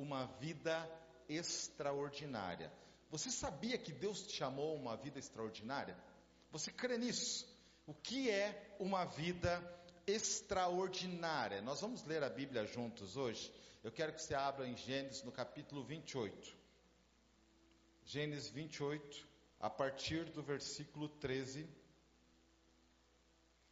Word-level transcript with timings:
uma 0.00 0.26
vida 0.40 0.88
extraordinária. 1.28 2.72
Você 3.10 3.30
sabia 3.30 3.76
que 3.76 3.92
Deus 3.92 4.22
te 4.22 4.36
chamou 4.36 4.74
uma 4.74 4.96
vida 4.96 5.18
extraordinária? 5.18 5.96
Você 6.50 6.72
crê 6.72 6.96
nisso? 6.96 7.46
O 7.86 7.94
que 7.94 8.30
é 8.30 8.76
uma 8.78 9.04
vida 9.04 9.62
extraordinária? 10.06 11.60
Nós 11.60 11.80
vamos 11.80 12.04
ler 12.04 12.22
a 12.22 12.30
Bíblia 12.30 12.64
juntos 12.64 13.16
hoje. 13.16 13.52
Eu 13.82 13.92
quero 13.92 14.12
que 14.12 14.22
você 14.22 14.34
abra 14.34 14.66
em 14.66 14.76
Gênesis 14.76 15.22
no 15.22 15.32
capítulo 15.32 15.82
28. 15.84 16.56
Gênesis 18.04 18.48
28, 18.50 19.28
a 19.60 19.70
partir 19.70 20.24
do 20.30 20.42
versículo 20.42 21.08
13 21.08 21.68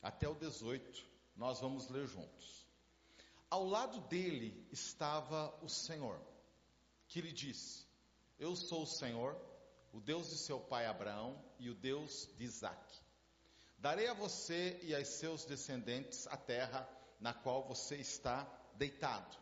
até 0.02 0.28
o 0.28 0.34
18, 0.34 1.06
nós 1.36 1.60
vamos 1.60 1.88
ler 1.88 2.06
juntos. 2.06 2.67
Ao 3.50 3.64
lado 3.64 4.00
dele 4.08 4.66
estava 4.70 5.54
o 5.62 5.68
Senhor, 5.68 6.20
que 7.06 7.20
lhe 7.20 7.32
disse: 7.32 7.86
Eu 8.38 8.54
sou 8.54 8.82
o 8.82 8.86
Senhor, 8.86 9.40
o 9.92 10.00
Deus 10.00 10.28
de 10.28 10.36
seu 10.36 10.60
pai 10.60 10.86
Abraão 10.86 11.42
e 11.58 11.70
o 11.70 11.74
Deus 11.74 12.28
de 12.36 12.44
Isaque. 12.44 13.00
Darei 13.78 14.08
a 14.08 14.12
você 14.14 14.78
e 14.82 14.94
aos 14.94 15.08
seus 15.08 15.44
descendentes 15.44 16.26
a 16.26 16.36
terra 16.36 16.88
na 17.20 17.32
qual 17.32 17.64
você 17.66 17.96
está 17.96 18.46
deitado. 18.74 19.36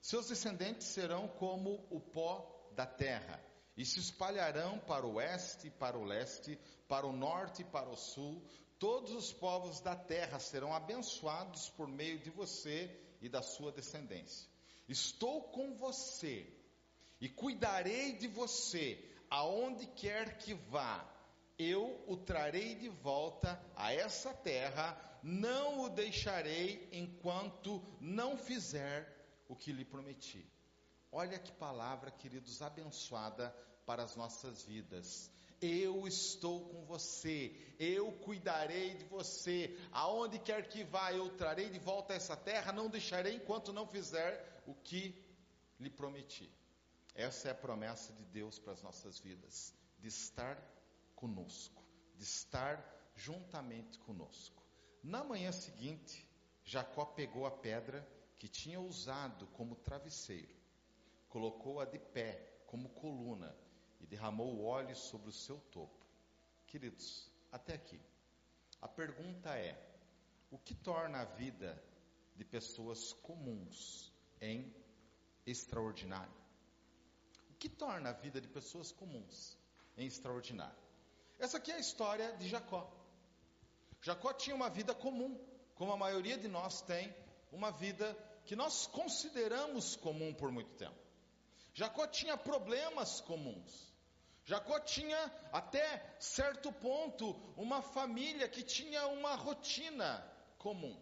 Seus 0.00 0.28
descendentes 0.28 0.86
serão 0.86 1.28
como 1.28 1.86
o 1.90 2.00
pó 2.00 2.70
da 2.74 2.86
terra, 2.86 3.42
e 3.76 3.84
se 3.84 3.98
espalharão 3.98 4.78
para 4.78 5.06
o 5.06 5.14
oeste 5.14 5.70
para 5.70 5.98
o 5.98 6.04
leste, 6.04 6.58
para 6.88 7.06
o 7.06 7.12
norte 7.12 7.62
e 7.62 7.64
para 7.64 7.88
o 7.88 7.96
sul. 7.96 8.42
Todos 8.84 9.12
os 9.12 9.32
povos 9.32 9.80
da 9.80 9.96
terra 9.96 10.38
serão 10.38 10.74
abençoados 10.74 11.70
por 11.70 11.88
meio 11.88 12.18
de 12.18 12.28
você 12.28 12.94
e 13.22 13.30
da 13.30 13.40
sua 13.40 13.72
descendência. 13.72 14.46
Estou 14.86 15.44
com 15.44 15.74
você 15.74 16.46
e 17.18 17.26
cuidarei 17.26 18.12
de 18.18 18.28
você 18.28 19.02
aonde 19.30 19.86
quer 19.86 20.36
que 20.36 20.52
vá 20.52 21.02
eu 21.58 22.04
o 22.06 22.14
trarei 22.14 22.74
de 22.74 22.90
volta 22.90 23.58
a 23.74 23.90
essa 23.90 24.34
terra, 24.34 24.94
não 25.22 25.84
o 25.84 25.88
deixarei 25.88 26.86
enquanto 26.92 27.82
não 27.98 28.36
fizer 28.36 29.08
o 29.48 29.56
que 29.56 29.72
lhe 29.72 29.86
prometi. 29.86 30.46
Olha 31.10 31.38
que 31.38 31.52
palavra, 31.52 32.10
queridos, 32.10 32.60
abençoada 32.60 33.48
para 33.86 34.02
as 34.02 34.14
nossas 34.14 34.62
vidas. 34.62 35.32
Eu 35.64 36.06
estou 36.06 36.68
com 36.68 36.84
você, 36.84 37.74
eu 37.78 38.12
cuidarei 38.12 38.94
de 38.96 39.04
você, 39.04 39.74
aonde 39.90 40.38
quer 40.38 40.68
que 40.68 40.84
vá, 40.84 41.10
eu 41.10 41.30
trarei 41.36 41.70
de 41.70 41.78
volta 41.78 42.12
essa 42.12 42.36
terra, 42.36 42.70
não 42.70 42.90
deixarei 42.90 43.36
enquanto 43.36 43.72
não 43.72 43.86
fizer 43.86 44.62
o 44.66 44.74
que 44.74 45.18
lhe 45.80 45.88
prometi. 45.88 46.52
Essa 47.14 47.48
é 47.48 47.50
a 47.52 47.54
promessa 47.54 48.12
de 48.12 48.26
Deus 48.26 48.58
para 48.58 48.74
as 48.74 48.82
nossas 48.82 49.18
vidas, 49.18 49.72
de 49.98 50.08
estar 50.08 50.62
conosco, 51.16 51.82
de 52.14 52.24
estar 52.24 52.84
juntamente 53.16 53.98
conosco. 54.00 54.62
Na 55.02 55.24
manhã 55.24 55.50
seguinte, 55.50 56.28
Jacó 56.62 57.06
pegou 57.06 57.46
a 57.46 57.50
pedra 57.50 58.06
que 58.36 58.48
tinha 58.48 58.78
usado 58.78 59.46
como 59.46 59.76
travesseiro, 59.76 60.54
colocou-a 61.30 61.86
de 61.86 61.98
pé 61.98 62.60
como 62.66 62.90
coluna 62.90 63.63
e 64.04 64.06
derramou 64.06 64.54
o 64.54 64.64
óleo 64.66 64.94
sobre 64.94 65.30
o 65.30 65.32
seu 65.32 65.58
topo. 65.72 66.06
Queridos, 66.66 67.30
até 67.50 67.72
aqui. 67.72 67.98
A 68.82 68.86
pergunta 68.86 69.56
é: 69.56 69.74
o 70.50 70.58
que 70.58 70.74
torna 70.74 71.20
a 71.22 71.24
vida 71.24 71.82
de 72.36 72.44
pessoas 72.44 73.14
comuns 73.14 74.12
em 74.42 74.74
extraordinário? 75.46 76.34
O 77.50 77.54
que 77.54 77.68
torna 77.68 78.10
a 78.10 78.12
vida 78.12 78.42
de 78.42 78.48
pessoas 78.48 78.92
comuns 78.92 79.56
em 79.96 80.06
extraordinário? 80.06 80.76
Essa 81.38 81.56
aqui 81.56 81.72
é 81.72 81.76
a 81.76 81.80
história 81.80 82.36
de 82.36 82.46
Jacó. 82.46 82.92
Jacó 84.02 84.34
tinha 84.34 84.54
uma 84.54 84.68
vida 84.68 84.94
comum, 84.94 85.40
como 85.74 85.92
a 85.92 85.96
maioria 85.96 86.36
de 86.36 86.46
nós 86.46 86.82
tem, 86.82 87.14
uma 87.50 87.70
vida 87.70 88.14
que 88.44 88.54
nós 88.54 88.86
consideramos 88.86 89.96
comum 89.96 90.34
por 90.34 90.52
muito 90.52 90.74
tempo. 90.74 90.98
Jacó 91.72 92.06
tinha 92.06 92.36
problemas 92.36 93.22
comuns. 93.22 93.93
Jacó 94.44 94.78
tinha, 94.80 95.32
até 95.52 96.16
certo 96.18 96.70
ponto, 96.70 97.32
uma 97.56 97.80
família 97.80 98.48
que 98.48 98.62
tinha 98.62 99.06
uma 99.06 99.34
rotina 99.34 100.22
comum. 100.58 101.00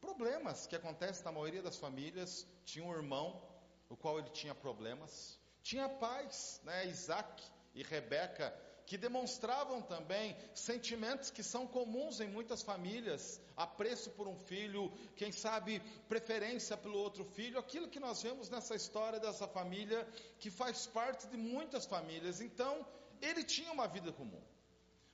Problemas 0.00 0.66
que 0.66 0.74
acontecem 0.74 1.24
na 1.24 1.32
maioria 1.32 1.62
das 1.62 1.76
famílias. 1.76 2.46
Tinha 2.64 2.84
um 2.84 2.92
irmão, 2.92 3.40
o 3.88 3.96
qual 3.96 4.18
ele 4.18 4.30
tinha 4.30 4.54
problemas. 4.54 5.38
Tinha 5.62 5.88
pais, 5.88 6.60
né, 6.64 6.86
Isaac 6.86 7.42
e 7.74 7.82
Rebeca, 7.82 8.52
que 8.90 8.98
demonstravam 8.98 9.80
também 9.80 10.36
sentimentos 10.52 11.30
que 11.30 11.44
são 11.44 11.64
comuns 11.64 12.18
em 12.18 12.26
muitas 12.26 12.60
famílias, 12.60 13.40
apreço 13.56 14.10
por 14.10 14.26
um 14.26 14.34
filho, 14.34 14.92
quem 15.14 15.30
sabe 15.30 15.78
preferência 16.08 16.76
pelo 16.76 16.98
outro 16.98 17.24
filho, 17.24 17.56
aquilo 17.56 17.86
que 17.86 18.00
nós 18.00 18.20
vemos 18.20 18.50
nessa 18.50 18.74
história 18.74 19.20
dessa 19.20 19.46
família 19.46 20.04
que 20.40 20.50
faz 20.50 20.88
parte 20.88 21.28
de 21.28 21.36
muitas 21.36 21.86
famílias. 21.86 22.40
Então, 22.40 22.84
ele 23.22 23.44
tinha 23.44 23.70
uma 23.70 23.86
vida 23.86 24.10
comum. 24.10 24.42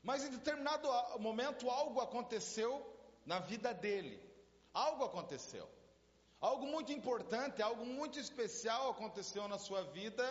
Mas 0.02 0.24
em 0.24 0.30
determinado 0.30 0.88
momento 1.18 1.68
algo 1.68 2.00
aconteceu 2.00 2.70
na 3.26 3.40
vida 3.40 3.74
dele. 3.74 4.18
Algo 4.72 5.04
aconteceu. 5.04 5.68
Algo 6.40 6.66
muito 6.66 6.94
importante, 6.94 7.60
algo 7.60 7.84
muito 7.84 8.18
especial 8.18 8.88
aconteceu 8.88 9.46
na 9.46 9.58
sua 9.58 9.82
vida 9.82 10.24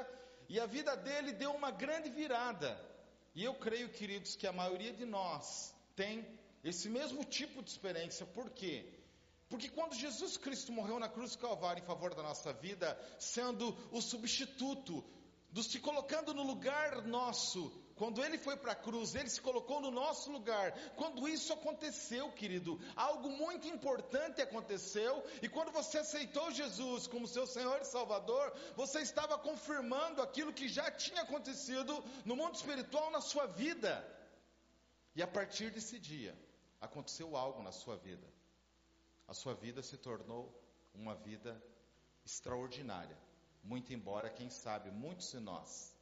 e 0.50 0.60
a 0.60 0.66
vida 0.66 0.98
dele 0.98 1.32
deu 1.32 1.52
uma 1.52 1.70
grande 1.70 2.10
virada. 2.10 2.95
E 3.36 3.44
eu 3.44 3.54
creio, 3.54 3.90
queridos, 3.90 4.36
que 4.36 4.48
a 4.48 4.54
maioria 4.54 4.94
de 4.94 5.06
nós 5.06 5.76
tem 5.96 6.26
esse 6.64 6.90
mesmo 6.90 7.24
tipo 7.24 7.62
de 7.62 7.70
experiência. 7.70 8.26
Por 8.26 8.50
quê? 8.50 8.90
Porque 9.50 9.70
quando 9.70 9.94
Jesus 9.94 10.38
Cristo 10.38 10.72
morreu 10.72 11.00
na 11.00 11.10
cruz 11.10 11.32
do 11.34 11.40
Calvário 11.40 11.84
em 11.84 11.86
favor 11.86 12.16
da 12.16 12.24
nossa 12.24 12.54
vida, 12.54 12.98
sendo 13.20 13.78
o 13.92 14.02
substituto, 14.02 15.04
dos 15.52 15.68
se 15.68 15.80
colocando 15.80 16.34
no 16.34 16.44
lugar 16.44 17.06
nosso, 17.06 17.72
quando 17.96 18.24
ele 18.24 18.38
foi 18.38 18.58
para 18.58 18.74
a 18.74 18.76
cruz, 18.76 19.16
ele 19.16 19.30
se 19.30 19.40
colocou 19.40 19.80
no 19.80 19.90
nosso 19.90 20.30
lugar. 20.30 20.74
Quando 20.98 21.30
isso 21.30 21.54
aconteceu, 21.54 22.30
querido, 22.34 22.78
algo 22.94 23.30
muito 23.30 23.68
importante 23.70 24.42
aconteceu, 24.42 25.24
e 25.42 25.48
quando 25.48 25.72
você 25.72 26.00
aceitou 26.00 26.52
Jesus 26.52 27.08
como 27.08 27.26
seu 27.26 27.48
Senhor 27.48 27.80
e 27.82 27.86
Salvador, 27.86 28.54
você 28.76 29.00
estava 29.00 29.38
confirmando 29.38 30.22
aquilo 30.22 30.52
que 30.52 30.68
já 30.68 30.92
tinha 30.92 31.22
acontecido 31.22 32.04
no 32.26 32.36
mundo 32.36 32.56
espiritual 32.56 33.10
na 33.12 33.22
sua 33.22 33.46
vida. 33.46 34.06
E 35.16 35.24
a 35.24 35.28
partir 35.28 35.72
desse 35.72 35.98
dia, 35.98 36.38
aconteceu 36.82 37.38
algo 37.38 37.64
na 37.64 37.72
sua 37.72 37.96
vida. 37.96 38.28
A 39.26 39.34
sua 39.34 39.54
vida 39.54 39.82
se 39.82 39.96
tornou 39.96 40.54
uma 40.94 41.16
vida 41.16 41.64
extraordinária. 42.26 43.18
Muito 43.64 43.94
embora, 43.94 44.30
quem 44.30 44.50
sabe, 44.50 44.92
muitos 44.92 45.32
de 45.32 45.40
nós 45.40 45.95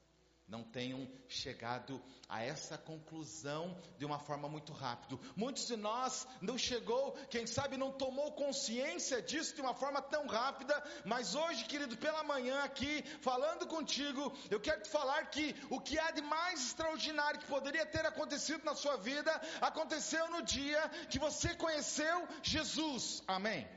não 0.53 0.63
tenham 0.63 1.09
chegado 1.27 1.99
a 2.29 2.43
essa 2.43 2.77
conclusão 2.77 3.75
de 3.97 4.05
uma 4.05 4.19
forma 4.19 4.47
muito 4.47 4.71
rápida. 4.71 5.19
Muitos 5.35 5.65
de 5.65 5.75
nós 5.75 6.27
não 6.41 6.57
chegou, 6.59 7.13
quem 7.33 7.47
sabe 7.47 7.75
não 7.75 7.91
tomou 7.91 8.31
consciência 8.33 9.19
disso 9.19 9.55
de 9.55 9.61
uma 9.61 9.73
forma 9.73 9.99
tão 9.99 10.27
rápida, 10.27 10.75
mas 11.03 11.33
hoje, 11.33 11.65
querido, 11.65 11.97
pela 11.97 12.23
manhã 12.23 12.59
aqui, 12.63 13.01
falando 13.21 13.65
contigo, 13.65 14.31
eu 14.51 14.59
quero 14.59 14.83
te 14.83 14.89
falar 14.89 15.25
que 15.31 15.55
o 15.71 15.81
que 15.81 15.97
há 15.97 16.11
de 16.11 16.21
mais 16.21 16.67
extraordinário 16.67 17.39
que 17.39 17.47
poderia 17.47 17.87
ter 17.87 18.05
acontecido 18.05 18.63
na 18.63 18.75
sua 18.75 18.95
vida, 18.95 19.31
aconteceu 19.59 20.29
no 20.29 20.43
dia 20.43 20.87
que 21.09 21.17
você 21.17 21.55
conheceu 21.55 22.27
Jesus. 22.43 23.23
Amém. 23.25 23.67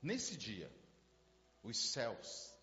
Nesse 0.00 0.36
dia, 0.36 0.72
os 1.60 1.76
céus, 1.92 2.56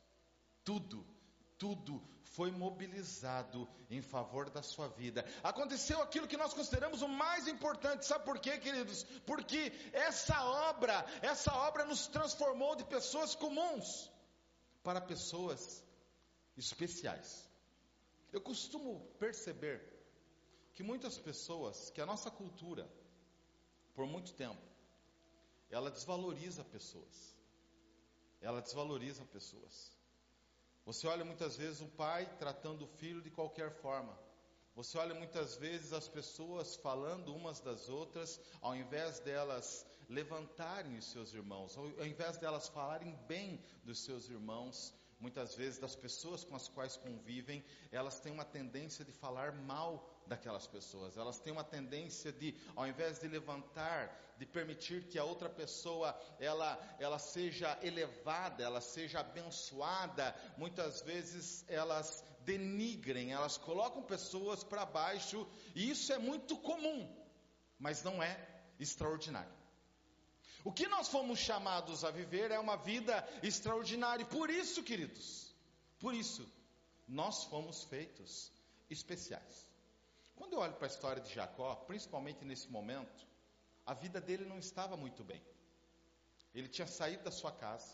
tudo 0.63 1.18
tudo 1.59 2.01
foi 2.23 2.51
mobilizado 2.51 3.67
em 3.89 4.01
favor 4.01 4.49
da 4.49 4.63
sua 4.63 4.87
vida. 4.87 5.25
Aconteceu 5.43 6.01
aquilo 6.01 6.27
que 6.27 6.37
nós 6.37 6.53
consideramos 6.53 7.01
o 7.01 7.07
mais 7.07 7.47
importante. 7.47 8.05
Sabe 8.05 8.23
por 8.23 8.39
quê, 8.39 8.57
queridos? 8.57 9.03
Porque 9.25 9.73
essa 9.91 10.41
obra, 10.69 11.05
essa 11.21 11.53
obra 11.53 11.85
nos 11.85 12.07
transformou 12.07 12.75
de 12.75 12.85
pessoas 12.85 13.35
comuns 13.35 14.09
para 14.81 15.01
pessoas 15.01 15.83
especiais. 16.55 17.47
Eu 18.31 18.41
costumo 18.41 19.01
perceber 19.19 19.83
que 20.75 20.83
muitas 20.83 21.17
pessoas, 21.17 21.89
que 21.89 21.99
a 21.99 22.05
nossa 22.05 22.31
cultura, 22.31 22.89
por 23.93 24.05
muito 24.05 24.33
tempo, 24.33 24.61
ela 25.69 25.91
desvaloriza 25.91 26.63
pessoas. 26.63 27.35
Ela 28.39 28.61
desvaloriza 28.61 29.25
pessoas. 29.25 29.98
Você 30.89 31.05
olha 31.05 31.23
muitas 31.23 31.55
vezes 31.55 31.81
um 31.81 31.87
pai 31.87 32.25
tratando 32.39 32.81
o 32.83 32.87
filho 32.87 33.21
de 33.21 33.29
qualquer 33.29 33.69
forma. 33.69 34.17
Você 34.75 34.97
olha 34.97 35.13
muitas 35.13 35.55
vezes 35.55 35.93
as 35.93 36.07
pessoas 36.07 36.77
falando 36.77 37.35
umas 37.35 37.59
das 37.59 37.89
outras, 37.89 38.41
ao 38.59 38.75
invés 38.75 39.19
delas 39.19 39.85
levantarem 40.09 40.97
os 40.97 41.05
seus 41.11 41.31
irmãos, 41.31 41.77
ao 41.77 42.07
invés 42.07 42.39
delas 42.39 42.67
falarem 42.69 43.15
bem 43.27 43.63
dos 43.83 44.03
seus 44.03 44.29
irmãos, 44.29 44.91
muitas 45.19 45.53
vezes 45.53 45.77
das 45.77 45.95
pessoas 45.95 46.43
com 46.43 46.55
as 46.55 46.67
quais 46.67 46.97
convivem, 46.97 47.63
elas 47.91 48.19
têm 48.19 48.31
uma 48.31 48.43
tendência 48.43 49.05
de 49.05 49.11
falar 49.11 49.53
mal 49.53 50.09
daquelas 50.29 50.67
pessoas. 50.67 51.17
Elas 51.17 51.39
têm 51.39 51.51
uma 51.51 51.63
tendência 51.63 52.31
de, 52.31 52.55
ao 52.75 52.87
invés 52.87 53.19
de 53.19 53.27
levantar, 53.27 54.35
de 54.37 54.45
permitir 54.45 55.07
que 55.07 55.19
a 55.19 55.23
outra 55.23 55.49
pessoa 55.49 56.17
ela 56.39 56.79
ela 56.99 57.19
seja 57.19 57.77
elevada, 57.81 58.63
ela 58.63 58.79
seja 58.79 59.19
abençoada, 59.19 60.33
muitas 60.57 61.01
vezes 61.01 61.65
elas 61.67 62.23
denigrem, 62.45 63.33
elas 63.33 63.57
colocam 63.57 64.01
pessoas 64.03 64.63
para 64.63 64.85
baixo, 64.85 65.45
e 65.75 65.89
isso 65.89 66.13
é 66.13 66.17
muito 66.17 66.55
comum, 66.57 67.13
mas 67.77 68.03
não 68.03 68.23
é 68.23 68.47
extraordinário. 68.79 69.59
O 70.63 70.71
que 70.71 70.87
nós 70.87 71.07
fomos 71.07 71.39
chamados 71.39 72.03
a 72.03 72.11
viver 72.11 72.51
é 72.51 72.59
uma 72.59 72.75
vida 72.75 73.27
extraordinária. 73.41 74.25
Por 74.25 74.49
isso, 74.49 74.83
queridos, 74.83 75.53
por 75.99 76.13
isso, 76.13 76.47
nós 77.07 77.45
fomos 77.45 77.83
feitos 77.85 78.51
especiais. 78.89 79.68
Quando 80.39 80.53
eu 80.53 80.59
olho 80.59 80.73
para 80.75 80.87
a 80.87 80.89
história 80.89 81.21
de 81.21 81.33
Jacó, 81.33 81.75
principalmente 81.85 82.45
nesse 82.45 82.69
momento, 82.69 83.27
a 83.85 83.93
vida 83.93 84.21
dele 84.21 84.45
não 84.45 84.57
estava 84.57 84.95
muito 84.95 85.21
bem. 85.21 85.43
Ele 86.55 86.69
tinha 86.69 86.87
saído 86.87 87.25
da 87.25 87.29
sua 87.29 87.51
casa, 87.51 87.93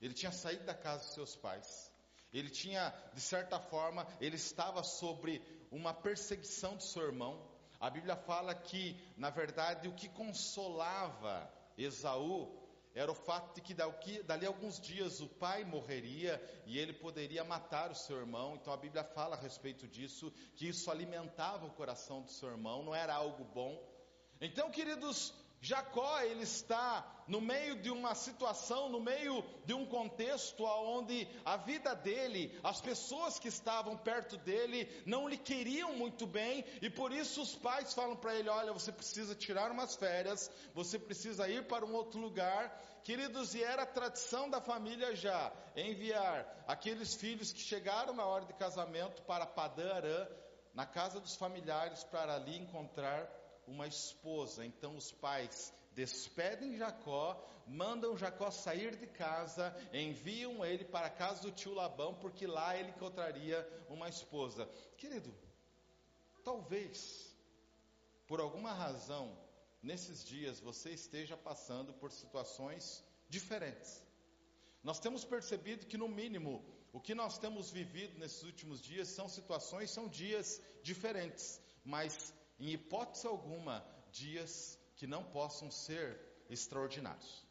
ele 0.00 0.14
tinha 0.14 0.30
saído 0.30 0.62
da 0.64 0.74
casa 0.74 1.02
dos 1.04 1.14
seus 1.14 1.34
pais, 1.34 1.90
ele 2.32 2.50
tinha, 2.50 2.94
de 3.12 3.20
certa 3.20 3.58
forma, 3.58 4.06
ele 4.20 4.36
estava 4.36 4.84
sobre 4.84 5.42
uma 5.72 5.92
perseguição 5.92 6.76
do 6.76 6.84
seu 6.84 7.02
irmão. 7.02 7.44
A 7.80 7.90
Bíblia 7.90 8.14
fala 8.14 8.54
que, 8.54 8.96
na 9.16 9.30
verdade, 9.30 9.88
o 9.88 9.94
que 9.94 10.08
consolava 10.08 11.52
Esaú 11.76 12.65
era 12.96 13.12
o 13.12 13.14
fato 13.14 13.54
de 13.54 13.60
que 13.60 13.74
dali 14.22 14.46
alguns 14.46 14.80
dias 14.80 15.20
o 15.20 15.28
pai 15.28 15.64
morreria 15.64 16.42
e 16.64 16.78
ele 16.78 16.94
poderia 16.94 17.44
matar 17.44 17.90
o 17.90 17.94
seu 17.94 18.16
irmão. 18.16 18.56
Então 18.56 18.72
a 18.72 18.76
Bíblia 18.76 19.04
fala 19.04 19.36
a 19.36 19.38
respeito 19.38 19.86
disso, 19.86 20.32
que 20.56 20.66
isso 20.66 20.90
alimentava 20.90 21.66
o 21.66 21.72
coração 21.72 22.22
do 22.22 22.30
seu 22.30 22.48
irmão, 22.48 22.82
não 22.82 22.94
era 22.94 23.14
algo 23.14 23.44
bom. 23.44 23.86
Então, 24.40 24.70
queridos, 24.70 25.34
Jacó, 25.60 26.20
ele 26.20 26.42
está 26.42 27.04
no 27.26 27.40
meio 27.40 27.80
de 27.80 27.90
uma 27.90 28.14
situação, 28.14 28.88
no 28.88 29.00
meio 29.00 29.44
de 29.64 29.74
um 29.74 29.84
contexto 29.84 30.64
onde 30.64 31.26
a 31.44 31.56
vida 31.56 31.94
dele, 31.94 32.58
as 32.62 32.80
pessoas 32.80 33.38
que 33.38 33.48
estavam 33.48 33.96
perto 33.96 34.36
dele 34.36 34.88
não 35.04 35.28
lhe 35.28 35.36
queriam 35.36 35.94
muito 35.94 36.26
bem 36.26 36.64
e 36.80 36.88
por 36.88 37.12
isso 37.12 37.42
os 37.42 37.54
pais 37.56 37.92
falam 37.94 38.16
para 38.16 38.34
ele: 38.34 38.48
olha, 38.48 38.72
você 38.72 38.92
precisa 38.92 39.34
tirar 39.34 39.70
umas 39.70 39.96
férias, 39.96 40.50
você 40.74 40.98
precisa 40.98 41.48
ir 41.48 41.66
para 41.66 41.84
um 41.84 41.94
outro 41.94 42.20
lugar. 42.20 42.82
Queridos, 43.02 43.54
e 43.54 43.62
era 43.62 43.82
a 43.82 43.86
tradição 43.86 44.50
da 44.50 44.60
família 44.60 45.14
já 45.14 45.52
enviar 45.76 46.64
aqueles 46.66 47.14
filhos 47.14 47.52
que 47.52 47.60
chegaram 47.60 48.12
na 48.12 48.24
hora 48.24 48.44
de 48.44 48.52
casamento 48.54 49.22
para 49.22 49.46
Padã 49.46 49.94
Arã, 49.94 50.28
na 50.74 50.84
casa 50.84 51.20
dos 51.20 51.36
familiares, 51.36 52.02
para 52.04 52.34
ali 52.34 52.58
encontrar 52.58 53.30
uma 53.66 53.86
esposa. 53.86 54.64
Então 54.64 54.96
os 54.96 55.12
pais 55.12 55.72
despedem 55.94 56.76
Jacó, 56.76 57.42
mandam 57.66 58.16
Jacó 58.16 58.50
sair 58.50 58.96
de 58.96 59.06
casa, 59.06 59.74
enviam 59.92 60.64
ele 60.64 60.84
para 60.84 61.06
a 61.06 61.10
casa 61.10 61.42
do 61.42 61.50
tio 61.50 61.74
Labão, 61.74 62.14
porque 62.14 62.46
lá 62.46 62.76
ele 62.76 62.90
encontraria 62.90 63.66
uma 63.88 64.08
esposa. 64.08 64.68
Querido, 64.96 65.34
talvez, 66.44 67.34
por 68.26 68.40
alguma 68.40 68.72
razão, 68.72 69.36
nesses 69.82 70.24
dias 70.24 70.60
você 70.60 70.90
esteja 70.90 71.36
passando 71.36 71.92
por 71.94 72.12
situações 72.12 73.02
diferentes. 73.28 74.02
Nós 74.82 75.00
temos 75.00 75.24
percebido 75.24 75.86
que, 75.86 75.96
no 75.96 76.08
mínimo, 76.08 76.64
o 76.92 77.00
que 77.00 77.14
nós 77.14 77.38
temos 77.38 77.70
vivido 77.70 78.18
nesses 78.18 78.42
últimos 78.42 78.80
dias 78.80 79.08
são 79.08 79.28
situações, 79.28 79.90
são 79.90 80.08
dias 80.08 80.62
diferentes, 80.82 81.60
mas 81.84 82.32
em 82.58 82.70
hipótese 82.70 83.26
alguma, 83.26 83.84
dias 84.10 84.78
que 84.96 85.06
não 85.06 85.22
possam 85.22 85.70
ser 85.70 86.18
extraordinários. 86.48 87.44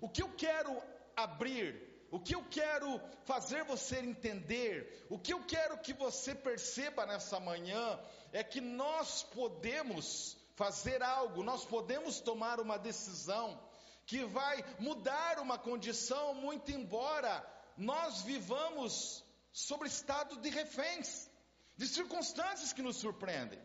O 0.00 0.08
que 0.08 0.22
eu 0.22 0.28
quero 0.34 0.82
abrir, 1.16 2.06
o 2.10 2.18
que 2.18 2.34
eu 2.34 2.44
quero 2.50 3.00
fazer 3.24 3.64
você 3.64 3.98
entender, 3.98 5.06
o 5.08 5.18
que 5.18 5.32
eu 5.32 5.44
quero 5.44 5.78
que 5.78 5.92
você 5.92 6.34
perceba 6.34 7.06
nessa 7.06 7.38
manhã, 7.38 7.98
é 8.32 8.42
que 8.42 8.60
nós 8.60 9.22
podemos 9.22 10.36
fazer 10.54 11.02
algo, 11.02 11.42
nós 11.42 11.64
podemos 11.64 12.20
tomar 12.20 12.60
uma 12.60 12.78
decisão 12.78 13.58
que 14.06 14.24
vai 14.24 14.64
mudar 14.78 15.38
uma 15.38 15.58
condição, 15.58 16.34
muito 16.34 16.70
embora 16.72 17.46
nós 17.76 18.22
vivamos 18.22 19.24
sobre 19.52 19.88
estado 19.88 20.36
de 20.40 20.50
reféns, 20.50 21.30
de 21.76 21.86
circunstâncias 21.86 22.72
que 22.72 22.82
nos 22.82 22.96
surpreendem. 22.96 23.60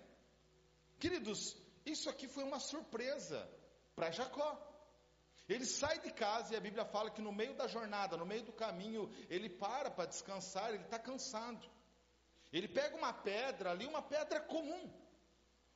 Queridos, 1.00 1.56
isso 1.86 2.10
aqui 2.10 2.28
foi 2.28 2.44
uma 2.44 2.60
surpresa 2.60 3.50
para 3.96 4.12
Jacó. 4.12 4.64
Ele 5.48 5.66
sai 5.66 6.00
de 6.00 6.12
casa 6.12 6.54
e 6.54 6.58
a 6.58 6.60
Bíblia 6.60 6.86
fala 6.86 7.10
que 7.10 7.22
no 7.22 7.32
meio 7.32 7.54
da 7.56 7.68
jornada, 7.68 8.18
no 8.18 8.26
meio 8.26 8.44
do 8.44 8.52
caminho, 8.52 9.10
ele 9.30 9.50
para 9.50 9.90
para 9.90 10.06
descansar, 10.06 10.70
ele 10.70 10.84
está 10.84 11.00
cansado. 11.00 11.66
Ele 12.52 12.68
pega 12.68 12.96
uma 12.96 13.14
pedra 13.14 13.72
ali, 13.72 13.86
uma 13.86 14.02
pedra 14.02 14.42
comum. 14.42 14.92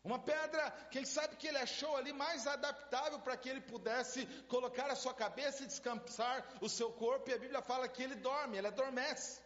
Uma 0.04 0.18
pedra, 0.18 0.72
quem 0.90 1.06
sabe 1.06 1.36
que 1.36 1.48
ele 1.48 1.60
achou 1.60 1.96
ali 1.96 2.12
mais 2.12 2.48
adaptável 2.48 3.20
para 3.20 3.38
que 3.38 3.48
ele 3.48 3.62
pudesse 3.62 4.26
colocar 4.48 4.90
a 4.90 4.96
sua 4.96 5.14
cabeça 5.14 5.64
e 5.64 5.68
descansar 5.68 6.58
o 6.60 6.68
seu 6.68 6.92
corpo, 6.92 7.30
e 7.30 7.34
a 7.34 7.38
Bíblia 7.38 7.62
fala 7.62 7.88
que 7.88 8.02
ele 8.02 8.16
dorme, 8.16 8.58
ele 8.58 8.68
adormece. 8.68 9.40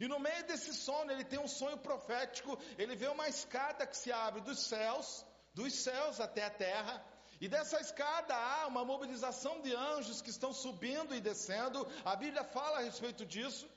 E 0.00 0.08
no 0.08 0.18
meio 0.18 0.44
desse 0.46 0.72
sono, 0.72 1.12
ele 1.12 1.24
tem 1.24 1.38
um 1.38 1.46
sonho 1.46 1.76
profético. 1.76 2.58
Ele 2.78 2.96
vê 2.96 3.06
uma 3.08 3.28
escada 3.28 3.86
que 3.86 3.96
se 3.96 4.10
abre 4.10 4.40
dos 4.40 4.60
céus, 4.60 5.24
dos 5.52 5.74
céus 5.74 6.18
até 6.18 6.44
a 6.44 6.50
terra. 6.50 7.04
E 7.38 7.48
dessa 7.48 7.78
escada 7.80 8.34
há 8.34 8.66
uma 8.66 8.84
mobilização 8.84 9.60
de 9.60 9.74
anjos 9.74 10.22
que 10.22 10.30
estão 10.30 10.52
subindo 10.54 11.14
e 11.14 11.20
descendo. 11.20 11.86
A 12.04 12.16
Bíblia 12.16 12.44
fala 12.44 12.78
a 12.78 12.82
respeito 12.82 13.26
disso. 13.26 13.68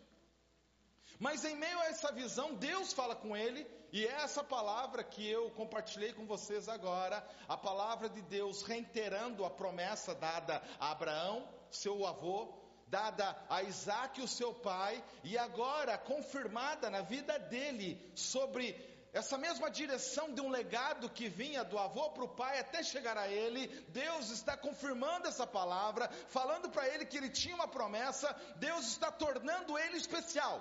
Mas 1.19 1.43
em 1.45 1.55
meio 1.55 1.79
a 1.79 1.85
essa 1.87 2.11
visão, 2.11 2.53
Deus 2.55 2.91
fala 2.93 3.15
com 3.15 3.35
ele, 3.35 3.65
e 3.91 4.05
é 4.05 4.11
essa 4.11 4.43
palavra 4.43 5.03
que 5.03 5.25
eu 5.29 5.51
compartilhei 5.51 6.11
com 6.11 6.25
vocês 6.25 6.67
agora, 6.67 7.25
a 7.47 7.55
palavra 7.55 8.09
de 8.09 8.21
Deus 8.23 8.63
reiterando 8.63 9.45
a 9.45 9.49
promessa 9.49 10.15
dada 10.15 10.61
a 10.79 10.91
Abraão, 10.91 11.47
seu 11.69 12.05
avô, 12.05 12.62
dada 12.93 13.35
a 13.49 13.63
Isaac, 13.63 14.21
o 14.21 14.27
seu 14.27 14.53
pai, 14.53 15.03
e 15.23 15.35
agora 15.35 15.97
confirmada 15.97 16.91
na 16.91 17.01
vida 17.01 17.39
dele 17.39 17.89
sobre 18.13 18.65
essa 19.11 19.35
mesma 19.35 19.69
direção 19.69 20.31
de 20.33 20.41
um 20.41 20.49
legado 20.49 21.09
que 21.09 21.27
vinha 21.27 21.63
do 21.63 21.77
avô 21.79 22.11
para 22.11 22.23
o 22.23 22.35
pai 22.35 22.59
até 22.59 22.83
chegar 22.83 23.17
a 23.17 23.27
ele, 23.27 23.67
Deus 23.89 24.29
está 24.29 24.55
confirmando 24.55 25.27
essa 25.27 25.47
palavra, 25.47 26.07
falando 26.29 26.69
para 26.69 26.87
ele 26.87 27.05
que 27.05 27.17
ele 27.17 27.29
tinha 27.29 27.55
uma 27.55 27.67
promessa, 27.67 28.31
Deus 28.57 28.87
está 28.87 29.11
tornando 29.11 29.77
ele 29.77 29.97
especial, 29.97 30.55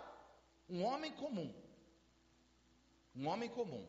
um 0.68 0.82
homem 0.84 1.12
comum. 1.12 1.52
Um 3.14 3.26
homem 3.26 3.50
comum. 3.50 3.86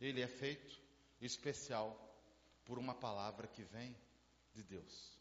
Ele 0.00 0.22
é 0.22 0.28
feito 0.28 0.80
especial 1.20 1.88
por 2.64 2.78
uma 2.78 2.94
palavra 2.94 3.48
que 3.48 3.64
vem 3.64 3.96
de 4.54 4.62
Deus. 4.62 5.16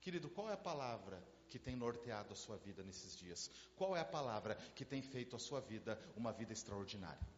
Querido, 0.00 0.30
qual 0.30 0.48
é 0.48 0.54
a 0.54 0.56
palavra 0.56 1.22
que 1.48 1.58
tem 1.58 1.76
norteado 1.76 2.32
a 2.32 2.36
sua 2.36 2.56
vida 2.56 2.82
nesses 2.82 3.16
dias? 3.16 3.50
Qual 3.76 3.96
é 3.96 4.00
a 4.00 4.04
palavra 4.04 4.54
que 4.74 4.84
tem 4.84 5.02
feito 5.02 5.36
a 5.36 5.38
sua 5.38 5.60
vida 5.60 6.00
uma 6.16 6.32
vida 6.32 6.52
extraordinária? 6.52 7.28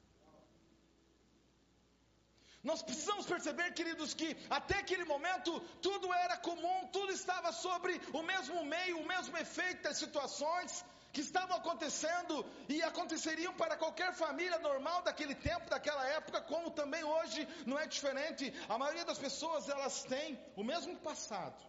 Nós 2.63 2.81
precisamos 2.81 3.27
perceber, 3.27 3.73
queridos, 3.75 4.15
que 4.15 4.37
até 4.49 4.77
aquele 4.79 5.05
momento 5.05 5.59
tudo 5.81 6.13
era 6.15 6.37
comum, 6.37 6.87
tudo 6.93 7.11
estava 7.11 7.51
sobre 7.53 8.01
o 8.13 8.23
mesmo 8.23 8.65
meio, 8.65 9.01
o 9.01 9.07
mesmo 9.07 9.37
efeito 9.37 9.83
das 9.83 9.97
situações 9.97 10.85
que 11.13 11.21
estavam 11.21 11.57
acontecendo 11.57 12.47
e 12.69 12.81
aconteceriam 12.83 13.53
para 13.55 13.77
qualquer 13.77 14.15
família 14.15 14.59
normal 14.61 15.03
daquele 15.03 15.35
tempo, 15.35 15.69
daquela 15.69 16.07
época, 16.07 16.41
como 16.41 16.71
também 16.71 17.03
hoje 17.03 17.47
não 17.67 17.79
é 17.79 17.87
diferente. 17.87 18.55
A 18.69 18.79
maioria 18.79 19.05
das 19.05 19.19
pessoas 19.19 19.69
elas 19.69 20.05
têm 20.05 20.39
o 20.55 20.63
mesmo 20.63 20.97
passado, 20.99 21.61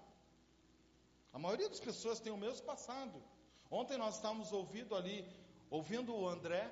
a 1.34 1.40
maioria 1.40 1.68
das 1.68 1.80
pessoas 1.80 2.20
tem 2.20 2.32
o 2.32 2.38
mesmo 2.38 2.64
passado. 2.64 3.22
Ontem 3.70 3.98
nós 3.98 4.16
estávamos 4.16 4.54
ouvindo 4.54 4.96
ali, 4.96 5.28
ouvindo 5.68 6.16
o 6.16 6.30
André, 6.30 6.72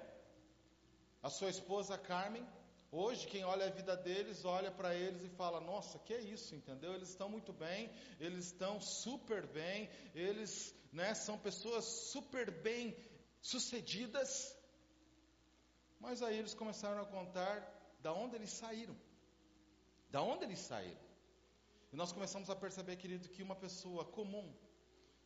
a 1.24 1.32
sua 1.32 1.50
esposa 1.50 1.98
Carmen. 1.98 2.48
Hoje, 2.92 3.26
quem 3.26 3.44
olha 3.44 3.66
a 3.66 3.70
vida 3.72 3.98
deles, 3.98 4.46
olha 4.46 4.70
para 4.70 4.94
eles 4.94 5.24
e 5.24 5.30
fala: 5.30 5.60
Nossa, 5.60 5.98
que 5.98 6.14
é 6.14 6.22
isso, 6.22 6.54
entendeu? 6.54 6.94
Eles 6.94 7.10
estão 7.10 7.28
muito 7.28 7.52
bem, 7.52 7.90
eles 8.20 8.46
estão 8.46 8.80
super 8.80 9.48
bem, 9.48 9.90
eles 10.14 10.76
né, 10.94 11.16
são 11.16 11.40
pessoas 11.40 11.86
super 11.86 12.52
bem 12.52 12.96
sucedidas. 13.42 14.56
Mas 16.00 16.22
aí 16.22 16.38
eles 16.38 16.54
começaram 16.54 17.02
a 17.02 17.06
contar 17.06 17.56
da 18.00 18.14
onde 18.14 18.36
eles 18.36 18.52
saíram. 18.52 18.96
Da 20.12 20.22
onde 20.22 20.44
eles 20.44 20.60
saíram. 20.60 21.11
E 21.92 21.96
nós 21.96 22.12
começamos 22.12 22.50
a 22.50 22.56
perceber, 22.56 22.96
querido, 22.96 23.28
que 23.28 23.44
uma 23.44 23.56
pessoa 23.56 24.06
comum 24.06 24.54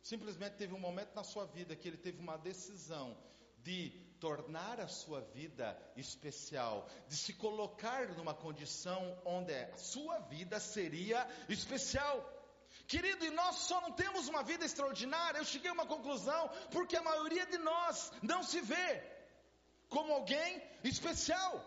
simplesmente 0.02 0.56
teve 0.56 0.74
um 0.74 0.78
momento 0.78 1.14
na 1.14 1.24
sua 1.24 1.46
vida 1.46 1.76
que 1.76 1.88
ele 1.88 1.96
teve 1.96 2.20
uma 2.20 2.36
decisão 2.36 3.16
de 3.58 3.90
tornar 4.20 4.80
a 4.80 4.86
sua 4.86 5.20
vida 5.20 5.76
especial, 5.96 6.88
de 7.08 7.16
se 7.16 7.32
colocar 7.34 8.08
numa 8.16 8.34
condição 8.34 9.20
onde 9.24 9.52
a 9.52 9.76
sua 9.76 10.18
vida 10.20 10.60
seria 10.60 11.26
especial. 11.48 12.32
Querido, 12.86 13.24
e 13.24 13.30
nós 13.30 13.56
só 13.56 13.80
não 13.80 13.92
temos 13.92 14.28
uma 14.28 14.42
vida 14.42 14.64
extraordinária, 14.64 15.38
eu 15.38 15.44
cheguei 15.44 15.70
a 15.70 15.74
uma 15.74 15.86
conclusão, 15.86 16.48
porque 16.70 16.96
a 16.96 17.02
maioria 17.02 17.46
de 17.46 17.58
nós 17.58 18.12
não 18.22 18.42
se 18.42 18.60
vê 18.60 19.02
como 19.88 20.12
alguém 20.12 20.62
especial. 20.84 21.64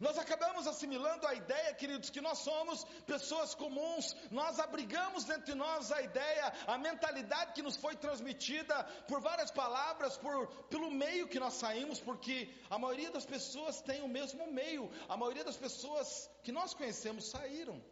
Nós 0.00 0.16
acabamos 0.16 0.66
assimilando 0.68 1.26
a 1.26 1.34
ideia, 1.34 1.74
queridos, 1.74 2.08
que 2.08 2.20
nós 2.20 2.38
somos 2.38 2.84
pessoas 3.04 3.54
comuns, 3.54 4.14
nós 4.30 4.60
abrigamos 4.60 5.24
dentro 5.24 5.46
de 5.46 5.54
nós 5.54 5.90
a 5.90 6.00
ideia, 6.00 6.52
a 6.68 6.78
mentalidade 6.78 7.52
que 7.52 7.62
nos 7.62 7.76
foi 7.76 7.96
transmitida 7.96 8.84
por 9.08 9.20
várias 9.20 9.50
palavras, 9.50 10.16
por, 10.16 10.46
pelo 10.68 10.90
meio 10.90 11.26
que 11.26 11.40
nós 11.40 11.54
saímos, 11.54 12.00
porque 12.00 12.48
a 12.70 12.78
maioria 12.78 13.10
das 13.10 13.26
pessoas 13.26 13.80
tem 13.82 14.00
o 14.02 14.08
mesmo 14.08 14.52
meio, 14.52 14.88
a 15.08 15.16
maioria 15.16 15.42
das 15.42 15.56
pessoas 15.56 16.30
que 16.44 16.52
nós 16.52 16.74
conhecemos 16.74 17.30
saíram 17.30 17.82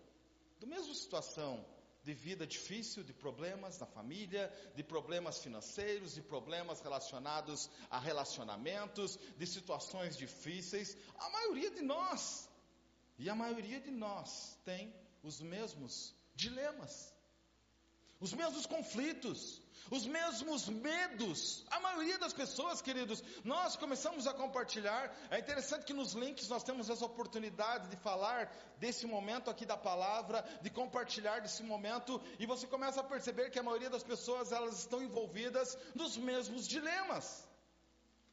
do 0.60 0.66
mesma 0.66 0.94
situação, 0.94 1.64
de 2.06 2.14
vida 2.14 2.46
difícil, 2.46 3.02
de 3.02 3.12
problemas 3.12 3.80
na 3.80 3.86
família, 3.86 4.48
de 4.76 4.82
problemas 4.84 5.40
financeiros, 5.40 6.14
de 6.14 6.22
problemas 6.22 6.80
relacionados 6.80 7.68
a 7.90 7.98
relacionamentos, 7.98 9.18
de 9.36 9.44
situações 9.44 10.16
difíceis. 10.16 10.96
A 11.18 11.28
maioria 11.30 11.68
de 11.72 11.82
nós, 11.82 12.48
e 13.18 13.28
a 13.28 13.34
maioria 13.34 13.80
de 13.80 13.90
nós 13.90 14.56
tem 14.64 14.94
os 15.20 15.40
mesmos 15.40 16.14
dilemas, 16.36 17.12
os 18.20 18.32
mesmos 18.32 18.66
conflitos, 18.66 19.60
os 19.90 20.06
mesmos 20.06 20.68
medos. 20.68 21.64
A 21.70 21.78
maioria 21.80 22.18
das 22.18 22.32
pessoas, 22.32 22.80
queridos, 22.80 23.22
nós 23.44 23.76
começamos 23.76 24.26
a 24.26 24.34
compartilhar. 24.34 25.14
É 25.30 25.38
interessante 25.38 25.84
que 25.84 25.92
nos 25.92 26.14
links 26.14 26.48
nós 26.48 26.62
temos 26.62 26.88
essa 26.88 27.04
oportunidade 27.04 27.88
de 27.88 27.96
falar 27.96 28.50
desse 28.78 29.06
momento 29.06 29.50
aqui 29.50 29.66
da 29.66 29.76
palavra, 29.76 30.42
de 30.62 30.70
compartilhar 30.70 31.40
desse 31.40 31.62
momento, 31.62 32.20
e 32.38 32.46
você 32.46 32.66
começa 32.66 33.00
a 33.00 33.04
perceber 33.04 33.50
que 33.50 33.58
a 33.58 33.62
maioria 33.62 33.90
das 33.90 34.02
pessoas 34.02 34.52
elas 34.52 34.78
estão 34.78 35.02
envolvidas 35.02 35.76
nos 35.94 36.16
mesmos 36.16 36.66
dilemas. 36.66 37.46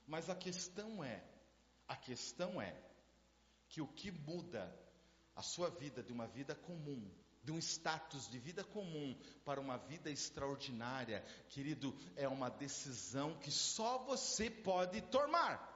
Mas 0.08 0.30
a 0.30 0.36
questão 0.36 1.04
é, 1.04 1.24
a 1.88 1.96
questão 1.96 2.62
é 2.62 2.76
que 3.70 3.82
o 3.82 3.88
que 3.88 4.12
muda 4.12 4.74
a 5.36 5.42
sua 5.42 5.70
vida 5.70 6.04
de 6.04 6.14
uma 6.14 6.28
vida 6.28 6.56
comum 6.56 7.10
de 7.44 7.52
um 7.52 7.60
status 7.60 8.30
de 8.30 8.40
vida 8.40 8.64
comum 8.64 9.20
para 9.44 9.60
uma 9.60 9.78
vida 9.78 10.10
extraordinária, 10.10 11.24
querido, 11.50 11.96
é 12.16 12.28
uma 12.28 12.50
decisão 12.50 13.38
que 13.40 13.52
só 13.52 13.98
você 14.00 14.50
pode 14.50 15.02
tomar. 15.02 15.72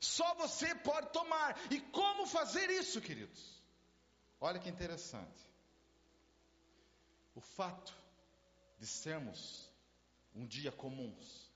Só 0.00 0.34
você 0.34 0.74
pode 0.76 1.12
tomar. 1.12 1.58
E 1.72 1.80
como 1.80 2.26
fazer 2.26 2.70
isso, 2.70 3.00
queridos? 3.00 3.60
Olha 4.40 4.60
que 4.60 4.68
interessante. 4.68 5.48
O 7.34 7.40
fato 7.40 7.92
de 8.78 8.86
sermos 8.86 9.68
um 10.34 10.46
dia 10.46 10.70
comuns, 10.70 11.50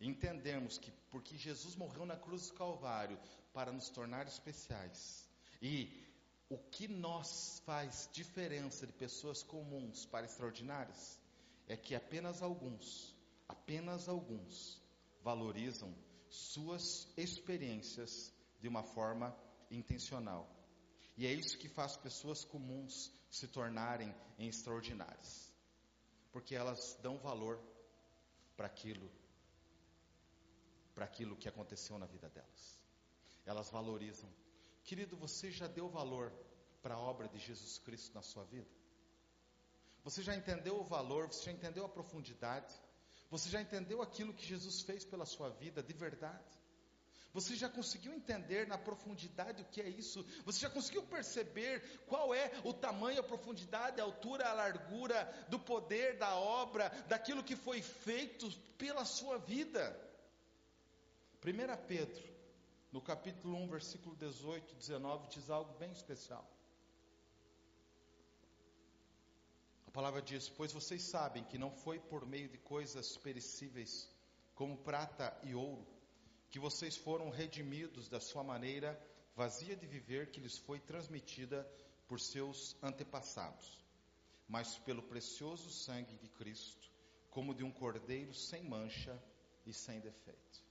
entendermos 0.00 0.78
que 0.78 0.90
porque 1.10 1.36
Jesus 1.36 1.76
morreu 1.76 2.04
na 2.04 2.16
cruz 2.16 2.48
do 2.48 2.54
Calvário 2.54 3.20
para 3.52 3.70
nos 3.70 3.88
tornar 3.88 4.26
especiais, 4.26 5.28
e 5.62 6.03
o 6.48 6.58
que 6.58 6.86
nós 6.86 7.62
faz 7.64 8.08
diferença 8.12 8.86
de 8.86 8.92
pessoas 8.92 9.42
comuns 9.42 10.06
para 10.06 10.26
extraordinárias 10.26 11.18
é 11.66 11.76
que 11.76 11.94
apenas 11.94 12.42
alguns, 12.42 13.14
apenas 13.48 14.08
alguns, 14.08 14.80
valorizam 15.22 15.94
suas 16.28 17.08
experiências 17.16 18.32
de 18.60 18.68
uma 18.68 18.82
forma 18.82 19.34
intencional. 19.70 20.48
E 21.16 21.26
é 21.26 21.32
isso 21.32 21.58
que 21.58 21.68
faz 21.68 21.96
pessoas 21.96 22.44
comuns 22.44 23.12
se 23.30 23.48
tornarem 23.48 24.14
extraordinárias. 24.38 25.52
Porque 26.32 26.54
elas 26.54 26.98
dão 27.00 27.16
valor 27.18 27.58
para 28.56 28.66
aquilo, 28.66 29.10
para 30.94 31.04
aquilo 31.04 31.36
que 31.36 31.48
aconteceu 31.48 31.98
na 31.98 32.06
vida 32.06 32.28
delas. 32.28 32.82
Elas 33.46 33.70
valorizam 33.70 34.28
Querido, 34.84 35.16
você 35.16 35.50
já 35.50 35.66
deu 35.66 35.88
valor 35.88 36.30
para 36.82 36.94
a 36.94 36.98
obra 36.98 37.26
de 37.26 37.38
Jesus 37.38 37.78
Cristo 37.78 38.14
na 38.14 38.20
sua 38.20 38.44
vida? 38.44 38.68
Você 40.04 40.22
já 40.22 40.36
entendeu 40.36 40.78
o 40.78 40.84
valor, 40.84 41.26
você 41.26 41.46
já 41.46 41.52
entendeu 41.52 41.86
a 41.86 41.88
profundidade? 41.88 42.72
Você 43.30 43.48
já 43.48 43.62
entendeu 43.62 44.02
aquilo 44.02 44.34
que 44.34 44.44
Jesus 44.44 44.82
fez 44.82 45.02
pela 45.02 45.24
sua 45.24 45.48
vida 45.48 45.82
de 45.82 45.94
verdade? 45.94 46.44
Você 47.32 47.56
já 47.56 47.68
conseguiu 47.68 48.12
entender 48.12 48.66
na 48.68 48.76
profundidade 48.76 49.62
o 49.62 49.64
que 49.64 49.80
é 49.80 49.88
isso? 49.88 50.22
Você 50.44 50.60
já 50.60 50.70
conseguiu 50.70 51.02
perceber 51.04 51.82
qual 52.06 52.34
é 52.34 52.52
o 52.62 52.72
tamanho, 52.72 53.20
a 53.20 53.24
profundidade, 53.24 54.00
a 54.00 54.04
altura, 54.04 54.48
a 54.48 54.52
largura 54.52 55.46
do 55.48 55.58
poder 55.58 56.18
da 56.18 56.36
obra, 56.36 56.90
daquilo 57.08 57.42
que 57.42 57.56
foi 57.56 57.80
feito 57.80 58.48
pela 58.76 59.06
sua 59.06 59.38
vida? 59.38 59.98
1 61.42 61.86
Pedro 61.88 62.33
no 62.94 63.00
capítulo 63.00 63.56
1, 63.56 63.66
versículo 63.70 64.14
18 64.14 64.72
e 64.72 64.76
19, 64.76 65.26
diz 65.26 65.50
algo 65.50 65.76
bem 65.80 65.90
especial. 65.90 66.48
A 69.88 69.90
palavra 69.90 70.22
diz: 70.22 70.48
Pois 70.48 70.72
vocês 70.72 71.02
sabem 71.02 71.42
que 71.42 71.58
não 71.58 71.72
foi 71.72 71.98
por 71.98 72.24
meio 72.24 72.48
de 72.48 72.56
coisas 72.56 73.16
perecíveis, 73.16 74.08
como 74.54 74.78
prata 74.78 75.36
e 75.42 75.56
ouro, 75.56 75.84
que 76.48 76.60
vocês 76.60 76.96
foram 76.96 77.30
redimidos 77.30 78.08
da 78.08 78.20
sua 78.20 78.44
maneira 78.44 78.96
vazia 79.34 79.74
de 79.74 79.88
viver 79.88 80.30
que 80.30 80.38
lhes 80.38 80.56
foi 80.56 80.78
transmitida 80.78 81.68
por 82.06 82.20
seus 82.20 82.76
antepassados, 82.80 83.84
mas 84.46 84.78
pelo 84.78 85.02
precioso 85.02 85.68
sangue 85.68 86.16
de 86.18 86.28
Cristo, 86.28 86.88
como 87.28 87.56
de 87.56 87.64
um 87.64 87.72
cordeiro 87.72 88.32
sem 88.32 88.62
mancha 88.62 89.20
e 89.66 89.72
sem 89.72 89.98
defeito. 89.98 90.63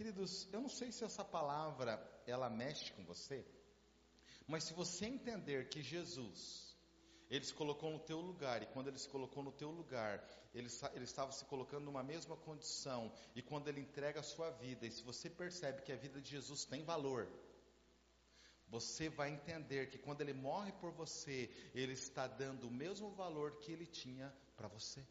Queridos, 0.00 0.48
eu 0.50 0.62
não 0.62 0.68
sei 0.70 0.90
se 0.90 1.04
essa 1.04 1.22
palavra 1.22 2.02
ela 2.26 2.48
mexe 2.48 2.90
com 2.94 3.04
você, 3.04 3.44
mas 4.46 4.64
se 4.64 4.72
você 4.72 5.04
entender 5.04 5.68
que 5.68 5.82
Jesus, 5.82 6.74
ele 7.28 7.44
se 7.44 7.52
colocou 7.52 7.90
no 7.90 7.98
teu 7.98 8.18
lugar, 8.18 8.62
e 8.62 8.66
quando 8.68 8.88
ele 8.88 8.96
se 8.98 9.06
colocou 9.06 9.42
no 9.42 9.52
teu 9.52 9.70
lugar, 9.70 10.26
ele, 10.54 10.68
ele 10.94 11.04
estava 11.04 11.30
se 11.32 11.44
colocando 11.44 11.84
numa 11.84 12.02
mesma 12.02 12.34
condição, 12.34 13.12
e 13.36 13.42
quando 13.42 13.68
ele 13.68 13.82
entrega 13.82 14.20
a 14.20 14.22
sua 14.22 14.48
vida, 14.52 14.86
e 14.86 14.90
se 14.90 15.02
você 15.02 15.28
percebe 15.28 15.82
que 15.82 15.92
a 15.92 15.96
vida 15.96 16.18
de 16.18 16.30
Jesus 16.30 16.64
tem 16.64 16.82
valor, 16.82 17.28
você 18.68 19.10
vai 19.10 19.28
entender 19.28 19.90
que 19.90 19.98
quando 19.98 20.22
ele 20.22 20.32
morre 20.32 20.72
por 20.72 20.92
você, 20.92 21.50
ele 21.74 21.92
está 21.92 22.26
dando 22.26 22.68
o 22.68 22.70
mesmo 22.70 23.10
valor 23.10 23.58
que 23.58 23.70
ele 23.70 23.84
tinha 23.84 24.34
para 24.56 24.66
você. 24.66 25.06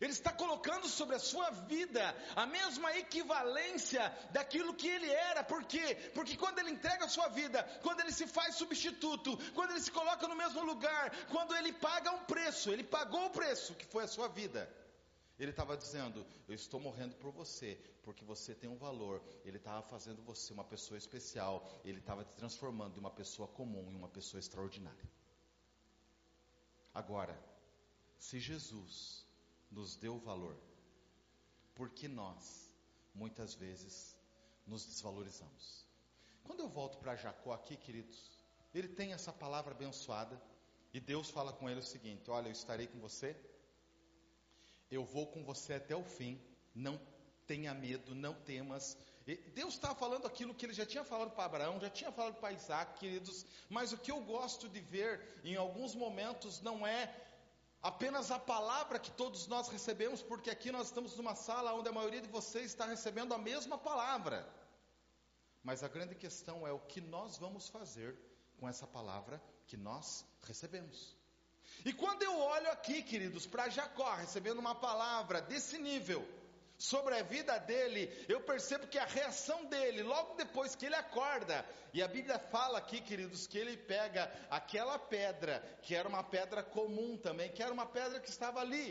Ele 0.00 0.12
está 0.12 0.32
colocando 0.32 0.88
sobre 0.88 1.16
a 1.16 1.18
sua 1.18 1.50
vida 1.50 2.14
a 2.34 2.46
mesma 2.46 2.96
equivalência 2.96 4.02
daquilo 4.32 4.74
que 4.74 4.88
ele 4.88 5.10
era. 5.10 5.44
Por 5.44 5.64
quê? 5.64 5.94
Porque 6.14 6.36
quando 6.36 6.58
ele 6.58 6.70
entrega 6.70 7.04
a 7.04 7.08
sua 7.08 7.28
vida, 7.28 7.62
quando 7.82 8.00
ele 8.00 8.12
se 8.12 8.26
faz 8.26 8.56
substituto, 8.56 9.36
quando 9.54 9.70
ele 9.70 9.80
se 9.80 9.90
coloca 9.90 10.26
no 10.26 10.36
mesmo 10.36 10.64
lugar, 10.64 11.10
quando 11.26 11.54
ele 11.56 11.72
paga 11.72 12.10
um 12.10 12.24
preço, 12.24 12.70
ele 12.70 12.84
pagou 12.84 13.26
o 13.26 13.30
preço 13.30 13.74
que 13.74 13.86
foi 13.86 14.04
a 14.04 14.08
sua 14.08 14.28
vida. 14.28 14.68
Ele 15.38 15.50
estava 15.50 15.76
dizendo: 15.76 16.24
Eu 16.46 16.54
estou 16.54 16.78
morrendo 16.80 17.16
por 17.16 17.32
você, 17.32 17.78
porque 18.02 18.24
você 18.24 18.54
tem 18.54 18.70
um 18.70 18.76
valor. 18.76 19.22
Ele 19.44 19.56
estava 19.56 19.82
fazendo 19.82 20.22
você 20.22 20.52
uma 20.52 20.64
pessoa 20.64 20.96
especial. 20.96 21.68
Ele 21.84 21.98
estava 21.98 22.24
te 22.24 22.34
transformando 22.34 22.94
de 22.94 23.00
uma 23.00 23.10
pessoa 23.10 23.48
comum 23.48 23.90
em 23.90 23.96
uma 23.96 24.08
pessoa 24.08 24.38
extraordinária. 24.38 25.04
Agora, 26.92 27.36
se 28.18 28.38
Jesus 28.38 29.23
nos 29.74 29.96
deu 29.96 30.18
valor, 30.18 30.56
porque 31.74 32.06
nós, 32.06 32.72
muitas 33.14 33.54
vezes, 33.54 34.16
nos 34.66 34.86
desvalorizamos. 34.86 35.84
Quando 36.44 36.60
eu 36.60 36.68
volto 36.68 36.98
para 36.98 37.16
Jacó 37.16 37.52
aqui, 37.52 37.76
queridos, 37.76 38.30
ele 38.74 38.88
tem 38.88 39.12
essa 39.12 39.32
palavra 39.32 39.74
abençoada, 39.74 40.40
e 40.92 41.00
Deus 41.00 41.28
fala 41.28 41.52
com 41.52 41.68
ele 41.68 41.80
o 41.80 41.82
seguinte: 41.82 42.30
Olha, 42.30 42.48
eu 42.48 42.52
estarei 42.52 42.86
com 42.86 43.00
você, 43.00 43.36
eu 44.90 45.04
vou 45.04 45.26
com 45.26 45.42
você 45.44 45.74
até 45.74 45.96
o 45.96 46.04
fim, 46.04 46.40
não 46.74 47.00
tenha 47.46 47.74
medo, 47.74 48.14
não 48.14 48.34
temas. 48.34 48.96
Deus 49.54 49.74
estava 49.74 49.94
falando 49.94 50.26
aquilo 50.26 50.54
que 50.54 50.66
ele 50.66 50.74
já 50.74 50.84
tinha 50.84 51.02
falado 51.02 51.30
para 51.30 51.46
Abraão, 51.46 51.80
já 51.80 51.88
tinha 51.88 52.12
falado 52.12 52.34
para 52.34 52.52
Isaac, 52.52 53.00
queridos, 53.00 53.46
mas 53.70 53.92
o 53.92 53.98
que 53.98 54.12
eu 54.12 54.20
gosto 54.20 54.68
de 54.68 54.80
ver 54.80 55.40
em 55.42 55.56
alguns 55.56 55.94
momentos 55.94 56.60
não 56.60 56.86
é 56.86 57.12
apenas 57.84 58.30
a 58.30 58.38
palavra 58.38 58.98
que 58.98 59.10
todos 59.10 59.46
nós 59.46 59.68
recebemos, 59.68 60.22
porque 60.22 60.48
aqui 60.48 60.72
nós 60.72 60.86
estamos 60.86 61.14
numa 61.18 61.34
sala 61.34 61.74
onde 61.74 61.86
a 61.90 61.92
maioria 61.92 62.22
de 62.22 62.28
vocês 62.28 62.64
está 62.64 62.86
recebendo 62.86 63.34
a 63.34 63.38
mesma 63.38 63.76
palavra. 63.76 64.48
Mas 65.62 65.84
a 65.84 65.88
grande 65.88 66.14
questão 66.14 66.66
é 66.66 66.72
o 66.72 66.78
que 66.78 67.02
nós 67.02 67.36
vamos 67.36 67.68
fazer 67.68 68.18
com 68.58 68.66
essa 68.66 68.86
palavra 68.86 69.40
que 69.66 69.76
nós 69.76 70.24
recebemos. 70.44 71.14
E 71.84 71.92
quando 71.92 72.22
eu 72.22 72.38
olho 72.38 72.70
aqui, 72.70 73.02
queridos, 73.02 73.46
para 73.46 73.68
Jacó 73.68 74.14
recebendo 74.14 74.60
uma 74.60 74.74
palavra 74.74 75.42
desse 75.42 75.76
nível 75.78 76.26
sobre 76.90 77.14
a 77.16 77.22
vida 77.22 77.58
dele, 77.70 78.02
eu 78.28 78.40
percebo 78.50 78.86
que 78.86 78.98
a 78.98 79.06
reação 79.06 79.64
dele, 79.66 80.02
logo 80.02 80.34
depois 80.34 80.74
que 80.74 80.86
ele 80.86 80.94
acorda, 80.94 81.64
e 81.92 82.02
a 82.02 82.08
Bíblia 82.08 82.38
fala 82.38 82.78
aqui, 82.78 83.00
queridos, 83.00 83.46
que 83.46 83.58
ele 83.58 83.76
pega 83.76 84.30
aquela 84.50 84.98
pedra, 84.98 85.62
que 85.82 85.94
era 85.94 86.08
uma 86.08 86.22
pedra 86.22 86.62
comum 86.62 87.16
também, 87.16 87.50
que 87.50 87.62
era 87.62 87.72
uma 87.72 87.86
pedra 87.86 88.20
que 88.20 88.28
estava 88.28 88.60
ali. 88.60 88.88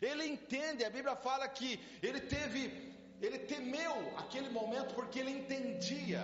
Ele 0.00 0.24
entende, 0.26 0.84
a 0.84 0.90
Bíblia 0.90 1.16
fala 1.16 1.48
que 1.48 1.70
ele 2.02 2.20
teve, 2.20 2.62
ele 3.20 3.38
temeu 3.40 3.94
aquele 4.16 4.50
momento 4.50 4.94
porque 4.94 5.18
ele 5.20 5.30
entendia 5.30 6.22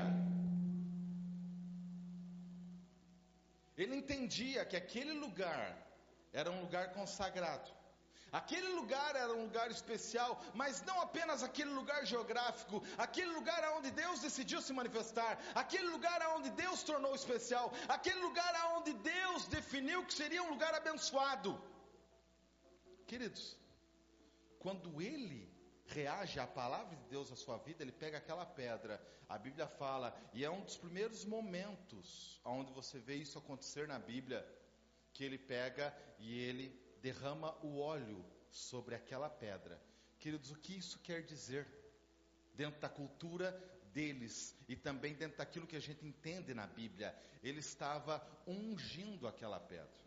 Ele 3.77 3.97
entendia 3.97 4.65
que 4.65 4.77
aquele 4.77 5.13
lugar 5.13 5.77
era 6.33 6.51
um 6.51 6.61
lugar 6.61 6.93
consagrado. 6.93 7.71
Aquele 8.39 8.67
lugar 8.79 9.15
era 9.15 9.33
um 9.33 9.43
lugar 9.43 9.71
especial, 9.71 10.31
mas 10.61 10.83
não 10.83 11.01
apenas 11.01 11.45
aquele 11.45 11.71
lugar 11.71 12.05
geográfico, 12.05 12.83
aquele 12.99 13.31
lugar 13.31 13.63
onde 13.77 13.93
Deus 13.93 14.19
decidiu 14.19 14.61
se 14.61 14.73
manifestar, 14.73 15.39
aquele 15.55 15.89
lugar 15.89 16.21
onde 16.37 16.51
Deus 16.51 16.83
tornou 16.83 17.15
especial, 17.15 17.73
aquele 17.89 18.19
lugar 18.19 18.53
onde 18.77 18.93
Deus 18.93 19.47
definiu 19.47 20.05
que 20.05 20.15
seria 20.15 20.43
um 20.43 20.51
lugar 20.51 20.75
abençoado. 20.75 21.63
Queridos, 23.07 23.57
quando 24.59 25.01
ele 25.01 25.49
reage 25.87 26.41
à 26.41 26.47
palavra 26.47 26.97
de 26.97 27.05
Deus 27.05 27.31
na 27.31 27.37
sua 27.37 27.59
vida, 27.59 27.85
ele 27.85 27.93
pega 27.93 28.19
aquela 28.19 28.45
pedra. 28.45 29.01
A 29.29 29.39
Bíblia 29.39 29.69
fala, 29.69 30.13
e 30.33 30.45
é 30.45 30.51
um 30.51 30.63
dos 30.63 30.77
primeiros 30.77 31.25
momentos 31.25 32.41
onde 32.45 32.73
você 32.73 32.99
vê 32.99 33.15
isso 33.15 33.39
acontecer 33.39 33.87
na 33.87 33.99
Bíblia, 34.01 34.45
que 35.13 35.23
ele 35.23 35.39
pega 35.39 35.97
e 36.19 36.37
ele 36.37 36.84
derrama 37.05 37.55
o 37.63 37.81
óleo 37.81 38.25
sobre 38.51 38.95
aquela 38.95 39.29
pedra. 39.29 39.79
Queridos, 40.19 40.51
o 40.51 40.57
que 40.57 40.79
isso 40.79 40.99
quer 41.01 41.23
dizer? 41.23 41.69
Dentro 42.55 42.81
da 42.81 42.89
cultura 42.89 43.53
deles 43.93 44.57
e 44.67 44.75
também 44.75 45.13
dentro 45.13 45.37
daquilo 45.37 45.67
que 45.67 45.77
a 45.77 45.81
gente 45.81 46.07
entende 46.07 46.55
na 46.55 46.67
Bíblia, 46.67 47.15
ele 47.43 47.59
estava 47.61 48.27
ungindo 48.47 49.29
aquela 49.29 49.61
pedra. 49.61 50.04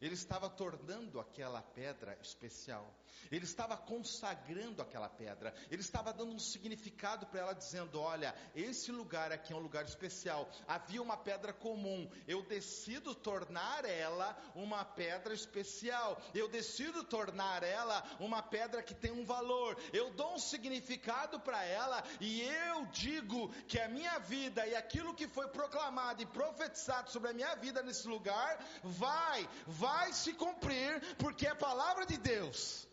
Ele 0.00 0.14
estava 0.14 0.48
tornando 0.48 1.20
aquela 1.20 1.60
pedra 1.60 2.18
especial. 2.22 2.94
Ele 3.30 3.44
estava 3.44 3.76
consagrando 3.76 4.80
aquela 4.80 5.08
pedra. 5.08 5.54
Ele 5.70 5.82
estava 5.82 6.12
dando 6.12 6.32
um 6.32 6.38
significado 6.38 7.26
para 7.26 7.40
ela, 7.40 7.52
dizendo: 7.52 8.00
Olha, 8.00 8.34
esse 8.54 8.90
lugar 8.90 9.30
aqui 9.30 9.52
é 9.52 9.56
um 9.56 9.60
lugar 9.60 9.84
especial. 9.84 10.50
Havia 10.66 11.02
uma 11.02 11.18
pedra 11.18 11.52
comum. 11.52 12.10
Eu 12.26 12.42
decido 12.42 13.14
tornar 13.14 13.84
ela 13.84 14.36
uma 14.54 14.84
pedra 14.84 15.34
especial. 15.34 16.20
Eu 16.34 16.48
decido 16.48 17.04
tornar 17.04 17.62
ela 17.62 18.02
uma 18.18 18.42
pedra 18.42 18.82
que 18.82 18.94
tem 18.94 19.12
um 19.12 19.24
valor. 19.24 19.76
Eu 19.92 20.10
dou 20.12 20.34
um 20.34 20.38
significado 20.38 21.38
para 21.40 21.62
ela 21.62 22.02
e 22.20 22.40
eu 22.40 22.86
digo 22.86 23.52
que 23.64 23.78
a 23.78 23.88
minha 23.88 24.18
vida 24.18 24.66
e 24.66 24.74
aquilo 24.74 25.14
que 25.14 25.28
foi 25.28 25.48
proclamado 25.48 26.22
e 26.22 26.26
profetizado 26.26 27.10
sobre 27.10 27.30
a 27.30 27.34
minha 27.34 27.54
vida 27.56 27.82
nesse 27.82 28.08
lugar 28.08 28.58
vai, 28.82 29.48
vai 29.66 29.89
se 30.12 30.32
cumprir, 30.34 31.00
porque 31.16 31.46
é 31.46 31.50
a 31.50 31.56
palavra 31.56 32.04
de 32.06 32.16
Deus. 32.16 32.88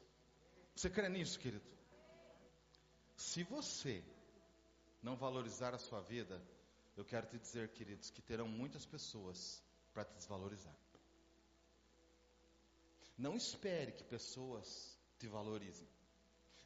Você 0.75 0.89
crê 0.89 1.09
nisso, 1.09 1.39
querido? 1.39 1.65
Se 3.15 3.43
você 3.43 4.03
não 5.01 5.15
valorizar 5.15 5.73
a 5.73 5.79
sua 5.79 6.01
vida, 6.01 6.41
eu 6.95 7.05
quero 7.05 7.27
te 7.27 7.37
dizer, 7.37 7.69
queridos, 7.69 8.09
que 8.09 8.21
terão 8.21 8.47
muitas 8.47 8.85
pessoas 8.85 9.63
para 9.93 10.05
te 10.05 10.13
desvalorizar. 10.15 10.75
Não 13.17 13.35
espere 13.35 13.91
que 13.91 14.03
pessoas 14.03 14.97
te 15.17 15.27
valorizem. 15.27 15.87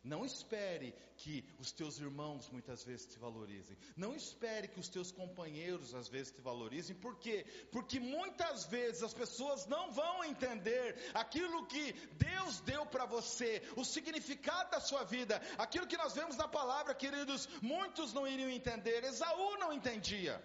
Não 0.04 0.26
espere 0.26 0.96
que 1.16 1.46
os 1.60 1.72
teus 1.72 2.00
irmãos 2.00 2.50
muitas 2.50 2.84
vezes 2.84 3.06
te 3.06 3.20
valorizem. 3.20 3.78
Não 3.96 4.16
espere 4.16 4.68
que 4.68 4.80
os 4.80 4.90
teus 4.90 5.12
companheiros 5.12 5.94
às 5.94 6.08
vezes 6.10 6.32
te 6.32 6.42
valorizem. 6.42 6.96
Por 6.96 7.20
quê? 7.20 7.46
Porque 7.72 8.00
muitas 8.00 8.66
vezes 8.66 9.04
as 9.04 9.14
pessoas 9.14 9.68
não 9.68 9.92
vão 9.92 10.24
entender 10.24 10.98
aquilo 11.14 11.68
que 11.68 11.94
Deus 12.18 12.62
deu 12.62 12.84
para 12.88 13.06
você, 13.06 13.62
o 13.76 13.86
significado 13.86 14.72
da 14.72 14.80
sua 14.80 15.04
vida, 15.04 15.40
aquilo 15.60 15.86
que 15.86 15.98
nós 15.98 16.14
vemos 16.14 16.36
na 16.36 16.48
palavra, 16.48 16.96
queridos, 16.96 17.48
muitos 17.62 18.12
não 18.12 18.28
iriam 18.28 18.50
entender. 18.50 19.04
Esaú 19.04 19.58
não 19.58 19.72
entendia. 19.72 20.44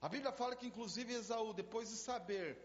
A 0.00 0.08
Bíblia 0.08 0.30
fala 0.30 0.54
que 0.54 0.66
inclusive 0.66 1.12
Esaú, 1.12 1.52
depois 1.52 1.88
de 1.88 1.96
saber 1.96 2.56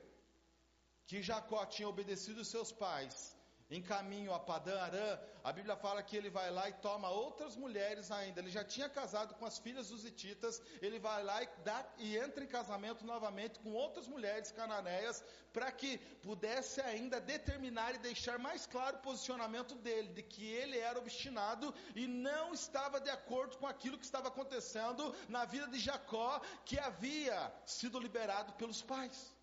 que 1.08 1.24
Jacó 1.24 1.66
tinha 1.66 1.90
obedecido 1.90 2.46
seus 2.46 2.72
pais, 2.72 3.36
em 3.70 3.82
caminho 3.82 4.34
a 4.34 4.40
Padã 4.40 4.80
Arã, 4.82 5.20
a 5.44 5.54
Bíblia 5.54 5.76
fala 5.76 6.02
que 6.02 6.18
ele 6.18 6.30
vai 6.30 6.50
lá 6.50 6.68
e 6.70 6.74
toma 6.74 7.10
outras 7.10 7.56
mulheres 7.56 8.10
ainda. 8.12 8.40
Ele 8.40 8.50
já 8.50 8.64
tinha 8.64 8.90
casado 8.90 9.36
com 9.36 9.46
as 9.46 9.60
filhas 9.60 9.90
dos 9.90 10.04
Hititas, 10.04 10.62
ele 10.82 11.00
vai 11.00 11.24
lá 11.24 11.44
e, 11.44 11.50
dá, 11.64 11.86
e 11.98 12.18
entra 12.18 12.44
em 12.44 12.48
casamento 12.48 13.06
novamente 13.06 13.60
com 13.60 13.72
outras 13.72 14.08
mulheres 14.08 14.52
cananeias, 14.52 15.24
para 15.54 15.72
que 15.72 15.98
pudesse 16.22 16.82
ainda 16.82 17.20
determinar 17.20 17.94
e 17.96 18.00
deixar 18.00 18.40
mais 18.40 18.66
claro 18.66 18.98
o 18.98 19.02
posicionamento 19.02 19.76
dele, 19.76 20.10
de 20.10 20.24
que 20.24 20.46
ele 20.46 20.78
era 20.78 21.00
obstinado 21.00 21.74
e 21.96 22.08
não 22.08 22.54
estava 22.54 23.00
de 23.00 23.10
acordo 23.10 23.58
com 23.58 23.68
aquilo 23.68 23.98
que 23.98 24.06
estava 24.06 24.28
acontecendo 24.30 25.16
na 25.28 25.46
vida 25.46 25.68
de 25.68 25.80
Jacó, 25.80 26.42
que 26.66 26.80
havia 26.80 27.52
sido 27.66 28.00
liberado 28.00 28.54
pelos 28.54 28.82
pais. 28.82 29.39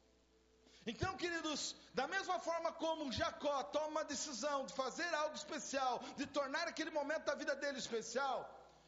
Então, 0.87 1.17
queridos, 1.17 1.75
da 1.93 2.07
mesma 2.07 2.39
forma 2.39 2.71
como 2.73 3.11
Jacó 3.11 3.63
toma 3.65 3.89
uma 3.89 4.05
decisão 4.05 4.65
de 4.67 4.73
fazer 4.73 5.13
algo 5.15 5.35
especial, 5.35 6.01
de 6.17 6.27
tornar 6.27 6.69
aquele 6.69 6.91
momento 6.91 7.25
da 7.25 7.35
vida 7.35 7.57
dele 7.57 7.79
especial, 7.79 8.39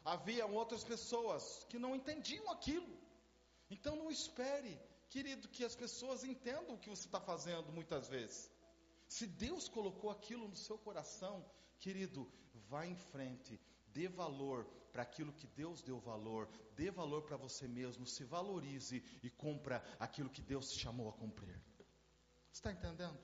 haviam 0.05 0.53
outras 0.53 0.83
pessoas 0.83 1.65
que 1.69 1.77
não 1.77 1.93
entendiam 1.93 2.49
aquilo. 2.49 2.97
Então, 3.69 3.97
não 3.97 4.09
espere, 4.09 4.79
querido, 5.09 5.49
que 5.49 5.65
as 5.65 5.75
pessoas 5.75 6.23
entendam 6.23 6.75
o 6.75 6.79
que 6.79 6.89
você 6.89 7.05
está 7.05 7.19
fazendo 7.19 7.69
muitas 7.73 8.07
vezes. 8.07 8.49
Se 9.05 9.27
Deus 9.27 9.67
colocou 9.67 10.09
aquilo 10.09 10.47
no 10.47 10.55
seu 10.55 10.77
coração, 10.77 11.45
querido, 11.79 12.31
vá 12.69 12.85
em 12.85 12.95
frente, 12.95 13.59
dê 13.87 14.07
valor 14.07 14.65
para 14.93 15.03
aquilo 15.03 15.33
que 15.33 15.47
Deus 15.47 15.81
deu 15.81 15.99
valor, 15.99 16.47
dê 16.75 16.89
valor 16.89 17.23
para 17.23 17.35
você 17.35 17.67
mesmo, 17.67 18.05
se 18.05 18.23
valorize 18.23 19.03
e 19.21 19.29
cumpra 19.29 19.83
aquilo 19.99 20.29
que 20.29 20.41
Deus 20.41 20.71
te 20.71 20.79
chamou 20.79 21.09
a 21.09 21.13
cumprir. 21.13 21.59
Está 22.51 22.71
entendendo? 22.71 23.19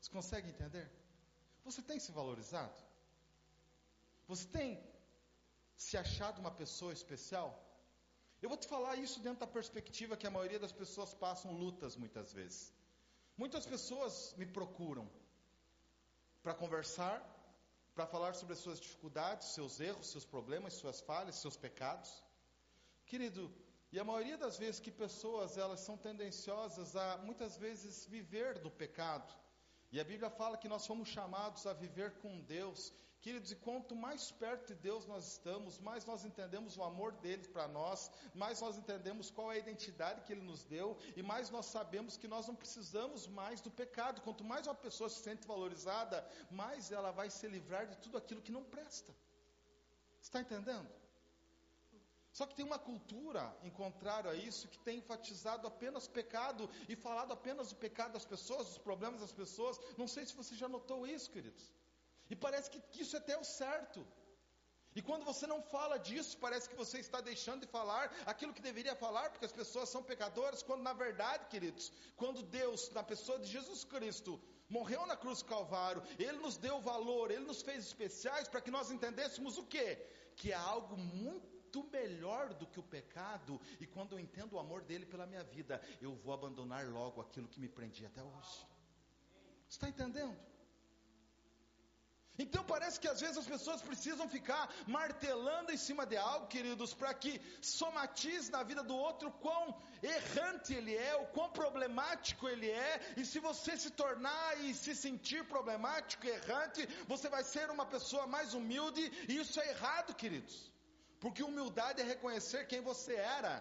Você 0.00 0.10
consegue 0.10 0.48
entender? 0.48 0.90
Você 1.64 1.80
tem 1.80 1.98
se 1.98 2.12
valorizado? 2.12 2.78
Você 4.26 4.46
tem 4.48 4.82
se 5.76 5.96
achado 5.96 6.40
uma 6.40 6.50
pessoa 6.50 6.92
especial? 6.92 7.48
Eu 8.40 8.48
vou 8.48 8.58
te 8.58 8.66
falar 8.66 8.96
isso 8.96 9.20
dentro 9.20 9.40
da 9.40 9.46
perspectiva 9.46 10.16
que 10.16 10.26
a 10.26 10.30
maioria 10.30 10.58
das 10.58 10.72
pessoas 10.72 11.14
passam 11.14 11.52
lutas 11.52 11.96
muitas 11.96 12.32
vezes. 12.32 12.72
Muitas 13.36 13.64
pessoas 13.64 14.34
me 14.36 14.46
procuram 14.46 15.08
para 16.42 16.54
conversar, 16.54 17.16
para 17.94 18.06
falar 18.06 18.34
sobre 18.34 18.54
as 18.54 18.58
suas 18.58 18.80
dificuldades, 18.80 19.48
seus 19.48 19.78
erros, 19.78 20.08
seus 20.08 20.24
problemas, 20.24 20.74
suas 20.74 21.00
falhas, 21.00 21.36
seus 21.36 21.56
pecados. 21.56 22.10
Querido, 23.06 23.52
e 23.92 24.00
a 24.00 24.04
maioria 24.04 24.38
das 24.38 24.56
vezes 24.56 24.80
que 24.80 24.90
pessoas 24.90 25.58
elas 25.58 25.80
são 25.80 25.96
tendenciosas 25.98 26.96
a 26.96 27.18
muitas 27.18 27.58
vezes 27.58 28.06
viver 28.06 28.58
do 28.58 28.70
pecado. 28.70 29.34
E 29.92 30.00
a 30.00 30.04
Bíblia 30.04 30.30
fala 30.30 30.56
que 30.56 30.68
nós 30.68 30.86
fomos 30.86 31.08
chamados 31.10 31.66
a 31.66 31.74
viver 31.74 32.12
com 32.22 32.40
Deus. 32.40 32.90
Queridos, 33.20 33.52
e 33.52 33.56
quanto 33.56 33.94
mais 33.94 34.32
perto 34.32 34.68
de 34.68 34.74
Deus 34.74 35.06
nós 35.06 35.32
estamos, 35.32 35.78
mais 35.78 36.06
nós 36.06 36.24
entendemos 36.24 36.78
o 36.78 36.82
amor 36.82 37.12
dele 37.12 37.46
para 37.48 37.68
nós, 37.68 38.10
mais 38.34 38.62
nós 38.62 38.78
entendemos 38.78 39.30
qual 39.30 39.52
é 39.52 39.56
a 39.56 39.58
identidade 39.58 40.22
que 40.22 40.32
ele 40.32 40.40
nos 40.40 40.64
deu, 40.64 40.96
e 41.14 41.22
mais 41.22 41.50
nós 41.50 41.66
sabemos 41.66 42.16
que 42.16 42.26
nós 42.26 42.48
não 42.48 42.56
precisamos 42.56 43.26
mais 43.26 43.60
do 43.60 43.70
pecado. 43.70 44.22
Quanto 44.22 44.42
mais 44.42 44.66
uma 44.66 44.74
pessoa 44.74 45.10
se 45.10 45.20
sente 45.20 45.46
valorizada, 45.46 46.26
mais 46.50 46.90
ela 46.90 47.12
vai 47.12 47.28
se 47.28 47.46
livrar 47.46 47.86
de 47.86 47.96
tudo 47.98 48.16
aquilo 48.16 48.40
que 48.40 48.50
não 48.50 48.64
presta. 48.64 49.14
Está 50.20 50.40
entendendo? 50.40 51.01
Só 52.32 52.46
que 52.46 52.54
tem 52.54 52.64
uma 52.64 52.78
cultura, 52.78 53.54
em 53.62 53.70
contrário 53.70 54.30
a 54.30 54.34
isso, 54.34 54.68
que 54.68 54.78
tem 54.78 54.98
enfatizado 54.98 55.66
apenas 55.66 56.08
pecado 56.08 56.68
e 56.88 56.96
falado 56.96 57.32
apenas 57.32 57.68
do 57.68 57.76
pecado 57.76 58.14
das 58.14 58.24
pessoas, 58.24 58.68
dos 58.68 58.78
problemas 58.78 59.20
das 59.20 59.32
pessoas. 59.32 59.78
Não 59.98 60.08
sei 60.08 60.24
se 60.24 60.34
você 60.34 60.54
já 60.54 60.66
notou 60.66 61.06
isso, 61.06 61.30
queridos. 61.30 61.64
E 62.30 62.34
parece 62.34 62.70
que, 62.70 63.02
isso 63.02 63.14
é 63.16 63.18
até 63.18 63.36
o 63.36 63.44
certo. 63.44 64.06
E 64.94 65.02
quando 65.02 65.24
você 65.24 65.46
não 65.46 65.60
fala 65.62 65.98
disso, 65.98 66.38
parece 66.38 66.68
que 66.70 66.74
você 66.74 66.98
está 67.00 67.20
deixando 67.20 67.60
de 67.60 67.66
falar 67.66 68.10
aquilo 68.24 68.54
que 68.54 68.62
deveria 68.62 68.94
falar, 68.94 69.28
porque 69.30 69.44
as 69.44 69.52
pessoas 69.52 69.90
são 69.90 70.02
pecadoras, 70.02 70.62
quando 70.62 70.82
na 70.82 70.94
verdade, 70.94 71.46
queridos, 71.48 71.92
quando 72.16 72.42
Deus, 72.42 72.90
na 72.90 73.02
pessoa 73.02 73.38
de 73.38 73.48
Jesus 73.50 73.84
Cristo, 73.84 74.40
morreu 74.70 75.04
na 75.06 75.16
cruz 75.16 75.40
do 75.40 75.46
Calvário, 75.46 76.02
Ele 76.18 76.38
nos 76.38 76.56
deu 76.56 76.80
valor, 76.80 77.30
Ele 77.30 77.44
nos 77.44 77.62
fez 77.62 77.84
especiais 77.84 78.48
para 78.48 78.60
que 78.60 78.70
nós 78.70 78.90
entendêssemos 78.90 79.58
o 79.58 79.64
quê? 79.64 79.98
Que 80.36 80.52
é 80.52 80.56
algo 80.56 80.96
muito 80.96 81.61
muito 81.72 81.90
melhor 81.90 82.52
do 82.52 82.66
que 82.66 82.78
o 82.78 82.82
pecado, 82.82 83.58
e 83.80 83.86
quando 83.86 84.12
eu 84.12 84.20
entendo 84.20 84.54
o 84.54 84.58
amor 84.58 84.82
dele 84.82 85.06
pela 85.06 85.26
minha 85.26 85.42
vida, 85.42 85.80
eu 86.02 86.14
vou 86.14 86.34
abandonar 86.34 86.86
logo 86.86 87.20
aquilo 87.20 87.48
que 87.48 87.60
me 87.60 87.68
prendia 87.68 88.08
até 88.08 88.22
hoje. 88.22 88.66
Está 89.68 89.88
entendendo? 89.88 90.36
Então 92.38 92.64
parece 92.64 92.98
que 92.98 93.08
às 93.08 93.20
vezes 93.20 93.38
as 93.38 93.46
pessoas 93.46 93.80
precisam 93.80 94.28
ficar 94.28 94.68
martelando 94.86 95.70
em 95.70 95.76
cima 95.76 96.04
de 96.04 96.16
algo, 96.16 96.46
queridos, 96.46 96.92
para 96.92 97.12
que 97.14 97.40
somatize 97.60 98.50
na 98.50 98.62
vida 98.62 98.82
do 98.82 98.96
outro 98.96 99.30
quão 99.32 99.80
errante 100.02 100.74
ele 100.74 100.94
é, 100.94 101.14
o 101.16 101.26
quão 101.26 101.50
problemático 101.50 102.48
ele 102.48 102.70
é, 102.70 103.14
e 103.16 103.24
se 103.24 103.38
você 103.38 103.76
se 103.76 103.90
tornar 103.90 104.60
e 104.64 104.74
se 104.74 104.94
sentir 104.94 105.44
problemático, 105.44 106.26
errante, 106.26 106.86
você 107.06 107.28
vai 107.28 107.44
ser 107.44 107.70
uma 107.70 107.86
pessoa 107.86 108.26
mais 108.26 108.52
humilde, 108.54 109.00
e 109.28 109.38
isso 109.38 109.60
é 109.60 109.68
errado, 109.70 110.14
queridos. 110.14 110.71
Porque 111.22 111.42
humildade 111.48 112.00
é 112.02 112.04
reconhecer 112.04 112.66
quem 112.66 112.80
você 112.80 113.14
era. 113.14 113.54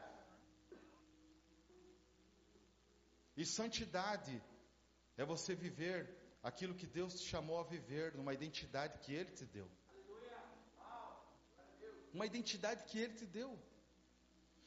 E 3.38 3.46
santidade 3.46 4.34
é 5.16 5.24
você 5.24 5.54
viver 5.54 6.00
aquilo 6.50 6.74
que 6.80 6.88
Deus 6.88 7.14
te 7.20 7.28
chamou 7.28 7.60
a 7.60 7.64
viver, 7.64 8.16
numa 8.16 8.34
identidade 8.34 8.98
que 9.04 9.14
Ele 9.14 9.32
te 9.32 9.46
deu. 9.46 9.70
Uma 12.12 12.26
identidade 12.26 12.84
que 12.86 12.98
Ele 13.00 13.14
te 13.14 13.28
deu. 13.28 13.52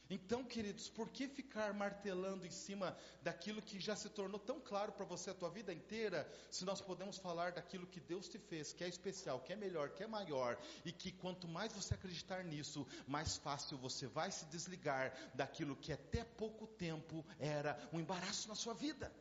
Então, 0.09 0.43
queridos, 0.43 0.87
por 0.89 1.09
que 1.09 1.27
ficar 1.27 1.73
martelando 1.73 2.45
em 2.45 2.51
cima 2.51 2.95
daquilo 3.23 3.61
que 3.61 3.79
já 3.79 3.95
se 3.95 4.09
tornou 4.09 4.39
tão 4.39 4.59
claro 4.59 4.91
para 4.91 5.05
você 5.05 5.31
a 5.31 5.33
tua 5.33 5.49
vida 5.49 5.73
inteira, 5.73 6.29
se 6.51 6.63
nós 6.63 6.79
podemos 6.79 7.17
falar 7.17 7.51
daquilo 7.51 7.87
que 7.87 7.99
Deus 7.99 8.29
te 8.29 8.37
fez, 8.37 8.71
que 8.71 8.83
é 8.83 8.87
especial, 8.87 9.39
que 9.39 9.53
é 9.53 9.55
melhor, 9.55 9.89
que 9.89 10.03
é 10.03 10.07
maior, 10.07 10.57
e 10.83 10.91
que 10.91 11.11
quanto 11.11 11.47
mais 11.47 11.73
você 11.73 11.95
acreditar 11.95 12.43
nisso, 12.43 12.85
mais 13.07 13.37
fácil 13.37 13.77
você 13.77 14.05
vai 14.05 14.29
se 14.29 14.45
desligar 14.45 15.11
daquilo 15.33 15.75
que 15.75 15.91
até 15.91 16.23
pouco 16.23 16.67
tempo 16.67 17.25
era 17.39 17.77
um 17.91 17.99
embaraço 17.99 18.47
na 18.47 18.55
sua 18.55 18.73
vida. 18.73 19.11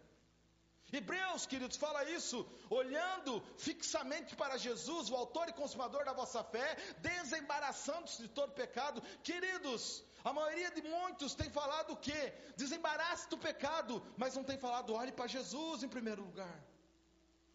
Hebreus, 0.93 1.47
queridos, 1.47 1.77
fala 1.77 2.09
isso, 2.11 2.47
olhando 2.71 3.43
fixamente 3.57 4.37
para 4.37 4.57
Jesus, 4.57 5.11
o 5.11 5.17
autor 5.17 5.49
e 5.49 5.53
consumador 5.53 6.05
da 6.05 6.13
vossa 6.13 6.45
fé, 6.45 6.77
desembaraçando-se 6.99 8.23
de 8.23 8.29
todo 8.29 8.53
pecado. 8.53 9.03
Queridos, 9.23 10.05
a 10.23 10.33
maioria 10.33 10.71
de 10.71 10.83
muitos 10.83 11.35
tem 11.35 11.51
falado 11.51 11.93
o 11.93 11.97
quê? 11.97 12.33
Desembarace 12.57 13.29
do 13.29 13.37
pecado, 13.37 14.03
mas 14.17 14.37
não 14.37 14.45
tem 14.45 14.59
falado, 14.59 14.95
olhe 14.95 15.13
para 15.13 15.27
Jesus 15.27 15.83
em 15.83 15.89
primeiro 15.89 16.23
lugar. 16.23 16.65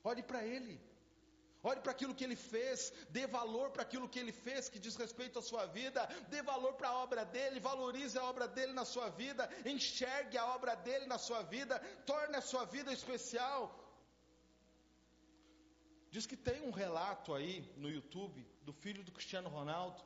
Olhe 0.03 0.23
para 0.23 0.43
Ele. 0.45 0.88
Olhe 1.61 1.81
para 1.81 1.91
aquilo 1.91 2.15
que 2.15 2.23
ele 2.23 2.37
fez, 2.37 2.93
dê 3.09 3.27
valor 3.27 3.69
para 3.71 3.81
aquilo 3.81 4.07
que 4.07 4.19
ele 4.19 4.31
fez 4.31 4.69
que 4.69 4.79
diz 4.79 4.95
respeito 4.95 5.39
à 5.39 5.41
sua 5.41 5.65
vida, 5.65 6.07
dê 6.29 6.41
valor 6.41 6.73
para 6.73 6.89
a 6.89 6.97
obra 7.03 7.25
dele, 7.25 7.59
valorize 7.59 8.17
a 8.17 8.23
obra 8.23 8.47
dele 8.47 8.71
na 8.71 8.85
sua 8.85 9.09
vida, 9.09 9.49
enxergue 9.65 10.37
a 10.37 10.45
obra 10.55 10.75
dele 10.75 11.05
na 11.05 11.17
sua 11.17 11.41
vida, 11.43 11.77
torne 12.05 12.37
a 12.37 12.41
sua 12.41 12.63
vida 12.63 12.93
especial. 12.93 13.61
Diz 16.09 16.25
que 16.25 16.37
tem 16.37 16.61
um 16.61 16.71
relato 16.71 17.33
aí 17.33 17.69
no 17.75 17.89
YouTube 17.89 18.47
do 18.61 18.71
filho 18.71 19.03
do 19.03 19.11
Cristiano 19.11 19.49
Ronaldo. 19.49 20.01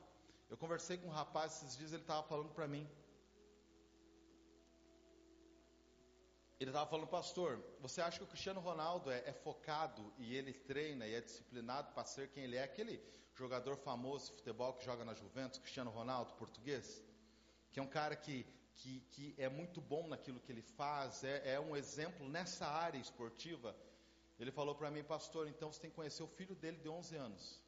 Eu 0.50 0.56
conversei 0.56 0.96
com 0.98 1.06
um 1.06 1.12
rapaz 1.22 1.52
esses 1.52 1.76
dias, 1.78 1.92
ele 1.92 2.02
estava 2.02 2.22
falando 2.24 2.50
para 2.50 2.66
mim. 2.66 2.86
Ele 6.60 6.70
estava 6.70 6.88
falando, 6.88 7.08
pastor, 7.08 7.62
você 7.80 8.00
acha 8.00 8.18
que 8.18 8.24
o 8.24 8.28
Cristiano 8.28 8.60
Ronaldo 8.60 9.10
é, 9.10 9.18
é, 9.26 9.32
focado 9.32 10.12
e 10.18 10.34
ele 10.36 10.52
treina 10.52 11.06
e 11.06 11.14
é 11.14 11.20
disciplinado 11.20 11.92
para 11.92 12.04
ser 12.04 12.28
quem 12.30 12.44
ele 12.44 12.56
é? 12.56 12.62
Aquele 12.62 13.02
jogador 13.34 13.76
famoso 13.76 14.30
de 14.30 14.36
futebol 14.36 14.72
que 14.72 14.84
joga 14.84 15.04
na 15.04 15.14
Juventus, 15.14 15.58
Cristiano 15.58 15.90
Ronaldo, 15.90 16.32
português, 16.34 17.02
que 17.72 17.80
é 17.80 17.82
um 17.82 17.88
cara 17.88 18.14
que, 18.14 18.46
que, 18.76 19.00
que 19.10 19.34
é 19.36 19.48
muito 19.48 19.80
bom 19.80 20.06
naquilo 20.06 20.38
que 20.38 20.52
ele 20.52 20.62
faz, 20.62 21.24
é, 21.24 21.54
é 21.54 21.60
um 21.60 21.74
exemplo 21.74 22.28
nessa 22.28 22.66
área 22.66 22.98
esportiva. 22.98 23.74
Ele 24.38 24.52
falou 24.52 24.76
para 24.76 24.90
mim, 24.90 25.02
pastor, 25.02 25.48
então 25.48 25.72
você 25.72 25.80
tem 25.80 25.90
que 25.90 25.96
conhecer 25.96 26.22
o 26.22 26.28
filho 26.28 26.54
dele 26.54 26.76
de 26.76 26.88
11 26.88 27.16
anos. 27.16 27.60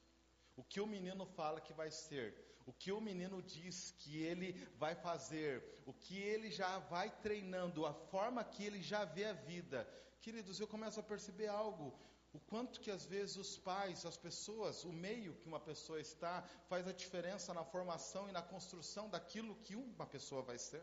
O 0.57 0.63
que 0.63 0.81
o 0.81 0.87
menino 0.87 1.27
fala 1.27 1.61
que 1.61 1.73
vai 1.73 1.91
ser, 1.91 2.35
o 2.67 2.73
que 2.73 2.91
o 2.91 3.01
menino 3.01 3.41
diz 3.41 3.95
que 4.01 4.23
ele 4.23 4.53
vai 4.77 4.95
fazer, 4.95 5.63
o 5.87 5.93
que 5.93 6.19
ele 6.19 6.51
já 6.51 6.79
vai 6.79 7.09
treinando, 7.23 7.87
a 7.87 7.95
forma 7.95 8.43
que 8.43 8.65
ele 8.65 8.83
já 8.83 9.05
vê 9.05 9.27
a 9.27 9.33
vida. 9.33 9.89
Queridos, 10.21 10.59
eu 10.59 10.67
começo 10.67 10.99
a 10.99 11.03
perceber 11.03 11.47
algo. 11.47 11.97
O 12.33 12.41
quanto 12.41 12.81
que 12.81 12.91
às 12.91 13.07
vezes 13.07 13.37
os 13.37 13.57
pais, 13.57 14.05
as 14.05 14.17
pessoas, 14.17 14.85
o 14.85 14.93
meio 14.93 15.35
que 15.37 15.47
uma 15.47 15.61
pessoa 15.61 16.01
está, 16.01 16.43
faz 16.69 16.87
a 16.89 16.93
diferença 16.93 17.55
na 17.55 17.65
formação 17.65 18.29
e 18.29 18.33
na 18.33 18.43
construção 18.43 19.09
daquilo 19.09 19.55
que 19.65 19.77
uma 19.77 20.07
pessoa 20.07 20.43
vai 20.43 20.59
ser. 20.59 20.83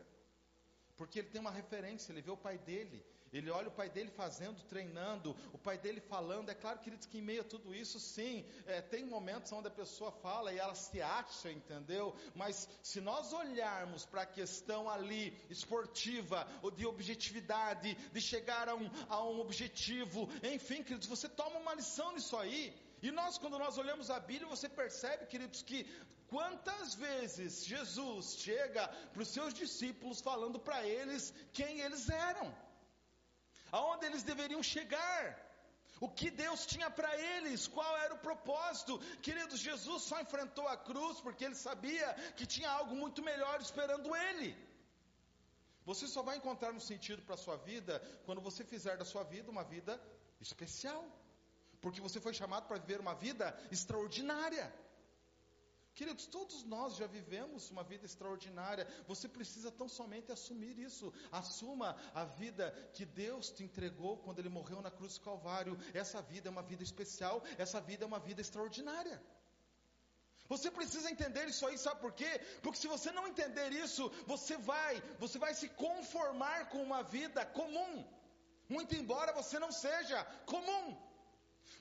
Porque 0.96 1.18
ele 1.18 1.28
tem 1.28 1.40
uma 1.40 1.50
referência, 1.50 2.12
ele 2.12 2.22
vê 2.22 2.30
o 2.30 2.36
pai 2.36 2.56
dele, 2.56 3.04
ele 3.38 3.50
olha 3.50 3.66
o 3.66 3.72
pai 3.72 3.90
dele 3.90 4.10
fazendo, 4.10 4.62
treinando, 4.62 5.36
o 5.52 5.58
pai 5.58 5.76
dele 5.76 6.00
falando. 6.00 6.50
É 6.50 6.54
claro, 6.54 6.78
queridos, 6.78 7.04
que 7.04 7.18
em 7.18 7.22
meio 7.22 7.40
a 7.40 7.44
tudo 7.44 7.74
isso, 7.74 7.98
sim, 7.98 8.46
é, 8.64 8.80
tem 8.80 9.04
momentos 9.04 9.50
onde 9.50 9.66
a 9.66 9.72
pessoa 9.72 10.12
fala 10.12 10.52
e 10.52 10.58
ela 10.58 10.74
se 10.76 11.02
acha, 11.02 11.50
entendeu? 11.50 12.14
Mas 12.34 12.68
se 12.80 13.00
nós 13.00 13.32
olharmos 13.32 14.06
para 14.06 14.22
a 14.22 14.26
questão 14.26 14.88
ali 14.88 15.36
esportiva, 15.50 16.46
ou 16.62 16.70
de 16.70 16.86
objetividade, 16.86 17.94
de 18.12 18.20
chegar 18.20 18.68
a 18.68 18.76
um, 18.76 18.88
a 19.08 19.24
um 19.24 19.40
objetivo, 19.40 20.28
enfim, 20.42 20.84
queridos, 20.84 21.08
você 21.08 21.28
toma 21.28 21.58
uma 21.58 21.74
lição 21.74 22.12
nisso 22.12 22.36
aí. 22.36 22.72
E 23.02 23.10
nós, 23.10 23.36
quando 23.36 23.58
nós 23.58 23.76
olhamos 23.76 24.10
a 24.10 24.20
Bíblia, 24.20 24.48
você 24.48 24.68
percebe, 24.68 25.26
queridos, 25.26 25.60
que 25.60 25.84
quantas 26.28 26.94
vezes 26.94 27.64
Jesus 27.66 28.36
chega 28.38 28.86
para 29.12 29.22
os 29.22 29.28
seus 29.28 29.52
discípulos 29.52 30.20
falando 30.20 30.60
para 30.60 30.86
eles 30.86 31.34
quem 31.52 31.80
eles 31.80 32.08
eram 32.08 32.54
aonde 33.76 34.06
eles 34.08 34.22
deveriam 34.30 34.62
chegar. 34.74 35.20
O 36.06 36.08
que 36.18 36.28
Deus 36.42 36.60
tinha 36.72 36.88
para 36.98 37.10
eles, 37.32 37.66
qual 37.76 37.92
era 38.04 38.14
o 38.14 38.22
propósito? 38.28 38.92
Queridos, 39.26 39.58
Jesus 39.68 40.02
só 40.10 40.16
enfrentou 40.24 40.66
a 40.68 40.76
cruz 40.88 41.20
porque 41.24 41.44
ele 41.48 41.58
sabia 41.68 42.08
que 42.38 42.46
tinha 42.54 42.70
algo 42.78 42.94
muito 43.02 43.20
melhor 43.30 43.56
esperando 43.60 44.14
ele. 44.28 44.50
Você 45.90 46.06
só 46.14 46.22
vai 46.28 46.36
encontrar 46.36 46.72
um 46.72 46.84
sentido 46.90 47.22
para 47.22 47.36
a 47.38 47.42
sua 47.44 47.56
vida 47.70 47.94
quando 48.26 48.40
você 48.48 48.62
fizer 48.72 48.96
da 48.96 49.06
sua 49.12 49.24
vida 49.34 49.50
uma 49.56 49.64
vida 49.74 49.94
especial. 50.40 51.02
Porque 51.82 52.00
você 52.06 52.18
foi 52.26 52.34
chamado 52.40 52.66
para 52.68 52.78
viver 52.84 53.00
uma 53.06 53.14
vida 53.26 53.46
extraordinária. 53.70 54.66
Queridos, 55.94 56.26
todos 56.26 56.64
nós 56.64 56.96
já 56.96 57.06
vivemos 57.06 57.70
uma 57.70 57.84
vida 57.84 58.04
extraordinária. 58.04 58.86
Você 59.06 59.28
precisa 59.28 59.70
tão 59.70 59.88
somente 59.88 60.32
assumir 60.32 60.76
isso. 60.76 61.12
Assuma 61.30 61.96
a 62.12 62.24
vida 62.24 62.72
que 62.94 63.04
Deus 63.04 63.50
te 63.50 63.62
entregou 63.62 64.16
quando 64.18 64.40
Ele 64.40 64.48
morreu 64.48 64.82
na 64.82 64.90
cruz 64.90 65.14
do 65.14 65.24
Calvário. 65.24 65.78
Essa 65.92 66.20
vida 66.20 66.48
é 66.48 66.50
uma 66.50 66.62
vida 66.62 66.82
especial. 66.82 67.42
Essa 67.56 67.80
vida 67.80 68.04
é 68.04 68.06
uma 68.06 68.18
vida 68.18 68.40
extraordinária. 68.40 69.22
Você 70.48 70.68
precisa 70.70 71.10
entender 71.10 71.46
isso 71.48 71.64
aí, 71.66 71.78
sabe 71.78 72.00
por 72.00 72.12
quê? 72.12 72.40
Porque 72.62 72.78
se 72.78 72.88
você 72.88 73.10
não 73.12 73.26
entender 73.28 73.70
isso, 73.72 74.10
você 74.26 74.56
vai, 74.58 75.00
você 75.18 75.38
vai 75.38 75.54
se 75.54 75.68
conformar 75.70 76.68
com 76.70 76.82
uma 76.82 77.02
vida 77.02 77.46
comum. 77.46 78.04
Muito 78.68 78.94
embora 78.94 79.32
você 79.32 79.58
não 79.58 79.70
seja 79.70 80.24
comum. 80.44 81.13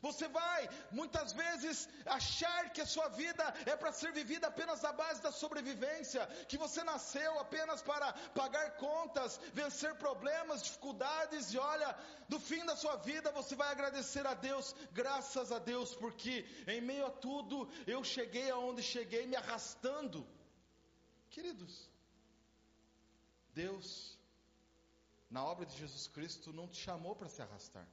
Você 0.01 0.27
vai 0.27 0.69
muitas 0.91 1.31
vezes 1.31 1.87
achar 2.05 2.71
que 2.73 2.81
a 2.81 2.85
sua 2.85 3.07
vida 3.09 3.43
é 3.65 3.75
para 3.75 3.91
ser 3.93 4.11
vivida 4.11 4.47
apenas 4.47 4.81
na 4.81 4.91
base 4.91 5.21
da 5.21 5.31
sobrevivência, 5.31 6.25
que 6.49 6.57
você 6.57 6.83
nasceu 6.83 7.39
apenas 7.39 7.81
para 7.81 8.11
pagar 8.39 8.75
contas, 8.77 9.39
vencer 9.53 9.95
problemas, 9.95 10.61
dificuldades, 10.61 11.53
e 11.53 11.57
olha, 11.57 11.95
no 12.27 12.39
fim 12.39 12.65
da 12.65 12.75
sua 12.75 12.97
vida 12.97 13.31
você 13.31 13.55
vai 13.55 13.71
agradecer 13.71 14.27
a 14.27 14.33
Deus, 14.33 14.75
graças 14.91 15.53
a 15.53 15.59
Deus, 15.59 15.95
porque 15.95 16.45
em 16.67 16.81
meio 16.81 17.05
a 17.05 17.11
tudo 17.11 17.71
eu 17.87 18.03
cheguei 18.03 18.49
aonde 18.51 18.83
cheguei 18.83 19.25
me 19.25 19.37
arrastando. 19.37 20.27
Queridos, 21.29 21.89
Deus, 23.53 24.17
na 25.29 25.43
obra 25.45 25.65
de 25.65 25.77
Jesus 25.77 26.07
Cristo, 26.07 26.51
não 26.51 26.67
te 26.67 26.77
chamou 26.77 27.15
para 27.15 27.29
se 27.29 27.41
arrastar. 27.41 27.87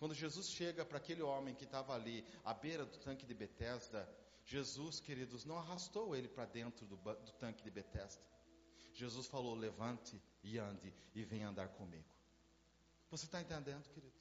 Quando 0.00 0.14
Jesus 0.14 0.48
chega 0.48 0.82
para 0.82 0.96
aquele 0.96 1.20
homem 1.20 1.54
que 1.54 1.64
estava 1.64 1.94
ali 1.94 2.24
à 2.42 2.54
beira 2.54 2.86
do 2.86 2.96
tanque 2.96 3.26
de 3.26 3.34
Betesda, 3.34 4.08
Jesus, 4.46 4.98
queridos, 4.98 5.44
não 5.44 5.58
arrastou 5.58 6.16
ele 6.16 6.26
para 6.26 6.46
dentro 6.46 6.86
do, 6.86 6.96
do 6.96 7.32
tanque 7.32 7.62
de 7.62 7.70
Betesda. 7.70 8.22
Jesus 8.94 9.26
falou: 9.26 9.54
levante 9.54 10.18
e 10.42 10.56
ande 10.56 10.90
e 11.14 11.22
venha 11.22 11.50
andar 11.50 11.68
comigo. 11.68 12.08
Você 13.10 13.26
está 13.26 13.42
entendendo, 13.42 13.86
queridos? 13.90 14.19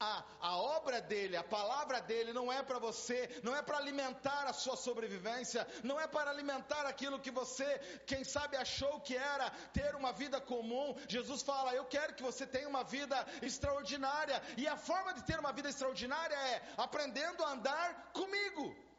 A, 0.00 0.24
a 0.40 0.56
obra 0.56 1.00
dele, 1.00 1.36
a 1.36 1.44
palavra 1.44 2.00
dele 2.00 2.32
não 2.32 2.50
é 2.50 2.62
para 2.62 2.78
você, 2.78 3.28
não 3.42 3.54
é 3.54 3.60
para 3.60 3.76
alimentar 3.76 4.44
a 4.46 4.52
sua 4.52 4.76
sobrevivência, 4.76 5.66
não 5.84 6.00
é 6.00 6.06
para 6.06 6.30
alimentar 6.30 6.86
aquilo 6.86 7.20
que 7.20 7.30
você, 7.30 7.78
quem 8.06 8.24
sabe, 8.24 8.56
achou 8.56 9.00
que 9.00 9.14
era 9.14 9.50
ter 9.74 9.94
uma 9.94 10.12
vida 10.12 10.40
comum. 10.40 10.96
Jesus 11.06 11.42
fala: 11.42 11.74
Eu 11.74 11.84
quero 11.84 12.14
que 12.14 12.22
você 12.22 12.46
tenha 12.46 12.68
uma 12.68 12.82
vida 12.82 13.26
extraordinária, 13.42 14.42
e 14.56 14.66
a 14.66 14.76
forma 14.76 15.12
de 15.12 15.22
ter 15.22 15.38
uma 15.38 15.52
vida 15.52 15.68
extraordinária 15.68 16.34
é 16.34 16.62
aprendendo 16.78 17.44
a 17.44 17.52
andar 17.52 18.10
comigo. 18.14 18.89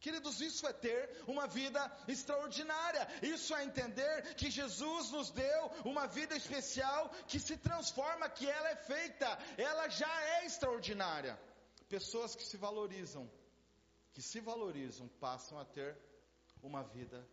Queridos, 0.00 0.40
isso 0.40 0.66
é 0.66 0.72
ter 0.72 1.24
uma 1.26 1.46
vida 1.48 1.80
extraordinária. 2.06 3.06
Isso 3.22 3.54
é 3.54 3.64
entender 3.64 4.34
que 4.36 4.50
Jesus 4.50 5.10
nos 5.10 5.30
deu 5.30 5.66
uma 5.84 6.06
vida 6.06 6.36
especial 6.36 7.10
que 7.26 7.40
se 7.40 7.56
transforma, 7.56 8.28
que 8.28 8.48
ela 8.48 8.68
é 8.70 8.76
feita, 8.76 9.26
ela 9.56 9.88
já 9.88 10.22
é 10.38 10.46
extraordinária. 10.46 11.38
Pessoas 11.88 12.36
que 12.36 12.44
se 12.44 12.56
valorizam, 12.56 13.28
que 14.12 14.22
se 14.22 14.40
valorizam, 14.40 15.08
passam 15.20 15.58
a 15.58 15.64
ter 15.64 15.98
uma 16.62 16.82
vida 16.84 17.26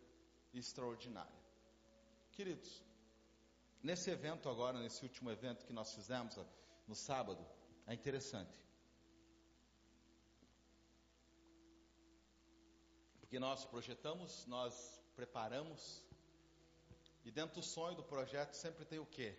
extraordinária. 0.53 1.45
Queridos, 2.31 2.83
nesse 3.83 4.09
evento 4.09 4.49
agora, 4.49 4.79
nesse 4.79 5.03
último 5.03 5.29
evento 5.29 5.65
que 5.65 5.73
nós 5.73 5.93
fizemos 5.93 6.35
no 6.87 6.95
sábado, 6.95 7.45
é 7.85 7.93
interessante. 7.93 8.59
Porque 13.35 13.39
nós 13.41 13.65
projetamos, 13.65 14.45
nós 14.45 14.97
preparamos, 15.13 16.01
e 17.25 17.29
dentro 17.29 17.55
do 17.55 17.61
sonho 17.61 17.93
do 17.93 18.01
projeto 18.01 18.53
sempre 18.53 18.85
tem 18.85 18.97
o 18.97 19.05
quê? 19.05 19.37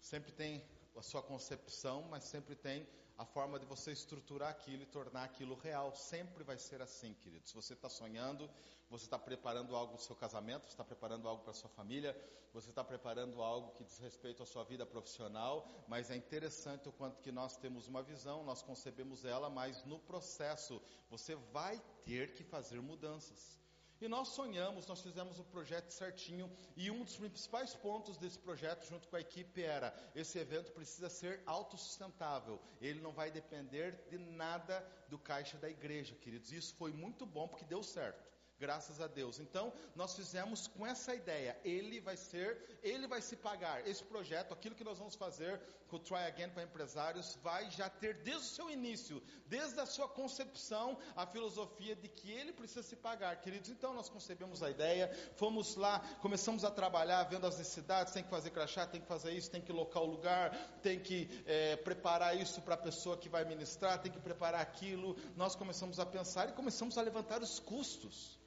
Sempre 0.00 0.32
tem 0.32 0.64
a 0.96 1.02
sua 1.02 1.22
concepção, 1.22 2.00
mas 2.08 2.24
sempre 2.24 2.54
tem 2.54 2.88
a 3.20 3.24
forma 3.26 3.58
de 3.58 3.66
você 3.66 3.92
estruturar 3.92 4.48
aquilo 4.48 4.82
e 4.82 4.86
tornar 4.86 5.24
aquilo 5.24 5.54
real. 5.54 5.94
Sempre 5.94 6.42
vai 6.42 6.56
ser 6.56 6.80
assim, 6.80 7.12
queridos. 7.12 7.50
Se 7.50 7.54
você 7.54 7.74
está 7.74 7.86
sonhando, 7.86 8.48
você 8.88 9.04
está 9.04 9.18
preparando 9.18 9.76
algo 9.76 9.92
para 9.92 10.00
o 10.00 10.02
seu 10.02 10.16
casamento, 10.16 10.62
você 10.62 10.72
está 10.72 10.82
preparando 10.82 11.28
algo 11.28 11.42
para 11.42 11.50
a 11.50 11.54
sua 11.54 11.68
família, 11.68 12.16
você 12.50 12.70
está 12.70 12.82
preparando 12.82 13.42
algo 13.42 13.72
que 13.72 13.84
diz 13.84 13.98
respeito 13.98 14.42
à 14.42 14.46
sua 14.46 14.64
vida 14.64 14.86
profissional, 14.86 15.68
mas 15.86 16.10
é 16.10 16.16
interessante 16.16 16.88
o 16.88 16.92
quanto 16.92 17.20
que 17.20 17.30
nós 17.30 17.58
temos 17.58 17.86
uma 17.86 18.02
visão, 18.02 18.42
nós 18.42 18.62
concebemos 18.62 19.22
ela, 19.26 19.50
mas 19.50 19.84
no 19.84 19.98
processo 19.98 20.80
você 21.10 21.34
vai 21.52 21.78
ter 22.06 22.32
que 22.32 22.42
fazer 22.42 22.80
mudanças. 22.80 23.59
E 24.00 24.08
nós 24.08 24.28
sonhamos, 24.28 24.86
nós 24.86 25.02
fizemos 25.02 25.38
o 25.38 25.44
projeto 25.44 25.90
certinho, 25.90 26.50
e 26.74 26.90
um 26.90 27.04
dos 27.04 27.16
principais 27.16 27.74
pontos 27.74 28.16
desse 28.16 28.38
projeto, 28.38 28.86
junto 28.86 29.06
com 29.08 29.16
a 29.16 29.20
equipe, 29.20 29.62
era: 29.62 29.94
esse 30.14 30.38
evento 30.38 30.72
precisa 30.72 31.10
ser 31.10 31.42
autossustentável, 31.44 32.58
ele 32.80 33.00
não 33.00 33.12
vai 33.12 33.30
depender 33.30 34.06
de 34.08 34.16
nada 34.16 34.80
do 35.08 35.18
caixa 35.18 35.58
da 35.58 35.68
igreja, 35.68 36.14
queridos. 36.14 36.50
Isso 36.50 36.74
foi 36.76 36.92
muito 36.92 37.26
bom 37.26 37.46
porque 37.46 37.64
deu 37.64 37.82
certo. 37.82 38.30
Graças 38.60 39.00
a 39.00 39.06
Deus. 39.06 39.40
Então, 39.40 39.72
nós 39.96 40.14
fizemos 40.14 40.66
com 40.66 40.86
essa 40.86 41.14
ideia. 41.14 41.58
Ele 41.64 41.98
vai 41.98 42.14
ser, 42.14 42.78
ele 42.82 43.06
vai 43.06 43.22
se 43.22 43.34
pagar. 43.34 43.88
Esse 43.88 44.04
projeto, 44.04 44.52
aquilo 44.52 44.74
que 44.74 44.84
nós 44.84 44.98
vamos 44.98 45.14
fazer 45.14 45.58
com 45.88 45.96
o 45.96 45.98
Try 45.98 46.18
Again 46.26 46.50
para 46.50 46.62
empresários, 46.62 47.38
vai 47.42 47.70
já 47.70 47.88
ter 47.88 48.22
desde 48.22 48.42
o 48.42 48.54
seu 48.54 48.70
início, 48.70 49.22
desde 49.46 49.80
a 49.80 49.86
sua 49.86 50.06
concepção, 50.06 50.98
a 51.16 51.26
filosofia 51.26 51.96
de 51.96 52.06
que 52.06 52.30
ele 52.30 52.52
precisa 52.52 52.82
se 52.82 52.94
pagar. 52.94 53.40
Queridos, 53.40 53.70
então 53.70 53.94
nós 53.94 54.10
concebemos 54.10 54.62
a 54.62 54.70
ideia, 54.70 55.10
fomos 55.36 55.74
lá, 55.74 55.98
começamos 56.20 56.62
a 56.62 56.70
trabalhar, 56.70 57.24
vendo 57.24 57.46
as 57.46 57.56
necessidades, 57.56 58.12
tem 58.12 58.22
que 58.22 58.28
fazer 58.28 58.50
crachá, 58.50 58.86
tem 58.86 59.00
que 59.00 59.08
fazer 59.08 59.32
isso, 59.32 59.50
tem 59.50 59.62
que 59.62 59.72
locar 59.72 60.02
o 60.02 60.06
lugar, 60.06 60.54
tem 60.82 61.00
que 61.00 61.28
é, 61.46 61.76
preparar 61.76 62.36
isso 62.36 62.60
para 62.60 62.74
a 62.74 62.78
pessoa 62.78 63.16
que 63.16 63.28
vai 63.30 63.44
ministrar, 63.44 64.00
tem 64.02 64.12
que 64.12 64.20
preparar 64.20 64.60
aquilo. 64.60 65.16
Nós 65.34 65.56
começamos 65.56 65.98
a 65.98 66.04
pensar 66.04 66.50
e 66.50 66.52
começamos 66.52 66.98
a 66.98 67.02
levantar 67.02 67.42
os 67.42 67.58
custos. 67.58 68.38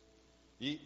E 0.63 0.79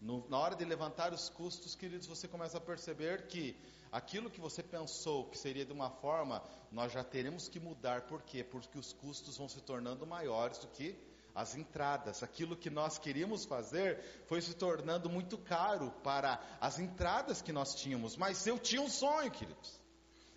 no, 0.00 0.24
na 0.28 0.38
hora 0.38 0.54
de 0.54 0.64
levantar 0.64 1.12
os 1.12 1.28
custos, 1.28 1.74
queridos, 1.74 2.06
você 2.06 2.28
começa 2.28 2.58
a 2.58 2.60
perceber 2.60 3.26
que 3.26 3.56
aquilo 3.90 4.30
que 4.30 4.40
você 4.40 4.62
pensou 4.62 5.24
que 5.24 5.36
seria 5.36 5.64
de 5.64 5.72
uma 5.72 5.90
forma, 5.90 6.40
nós 6.70 6.92
já 6.92 7.02
teremos 7.02 7.48
que 7.48 7.58
mudar. 7.58 8.02
Por 8.02 8.22
quê? 8.22 8.44
Porque 8.44 8.78
os 8.78 8.92
custos 8.92 9.36
vão 9.36 9.48
se 9.48 9.60
tornando 9.60 10.06
maiores 10.06 10.58
do 10.58 10.68
que 10.68 10.96
as 11.34 11.56
entradas. 11.56 12.22
Aquilo 12.22 12.56
que 12.56 12.70
nós 12.70 12.98
queríamos 12.98 13.44
fazer 13.44 14.00
foi 14.28 14.40
se 14.40 14.54
tornando 14.54 15.10
muito 15.10 15.36
caro 15.38 15.90
para 16.04 16.40
as 16.60 16.78
entradas 16.78 17.42
que 17.42 17.52
nós 17.52 17.74
tínhamos. 17.74 18.16
Mas 18.16 18.46
eu 18.46 18.60
tinha 18.60 18.80
um 18.80 18.88
sonho, 18.88 19.32
queridos. 19.32 19.85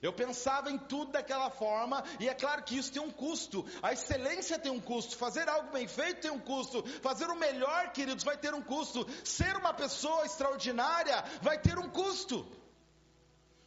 Eu 0.01 0.13
pensava 0.13 0.71
em 0.71 0.77
tudo 0.77 1.11
daquela 1.11 1.49
forma, 1.49 2.03
e 2.19 2.29
é 2.29 2.33
claro 2.33 2.63
que 2.63 2.77
isso 2.77 2.91
tem 2.91 3.01
um 3.01 3.11
custo. 3.11 3.65
A 3.81 3.91
excelência 3.91 4.57
tem 4.57 4.71
um 4.71 4.79
custo, 4.79 5.17
fazer 5.17 5.49
algo 5.49 5.71
bem 5.71 5.87
feito 5.87 6.21
tem 6.21 6.31
um 6.31 6.39
custo, 6.39 6.83
fazer 7.01 7.25
o 7.29 7.35
melhor, 7.35 7.91
queridos, 7.91 8.23
vai 8.23 8.37
ter 8.37 8.53
um 8.53 8.61
custo. 8.61 9.05
Ser 9.23 9.57
uma 9.57 9.73
pessoa 9.73 10.25
extraordinária 10.25 11.21
vai 11.41 11.59
ter 11.59 11.77
um 11.77 11.89
custo. 11.89 12.47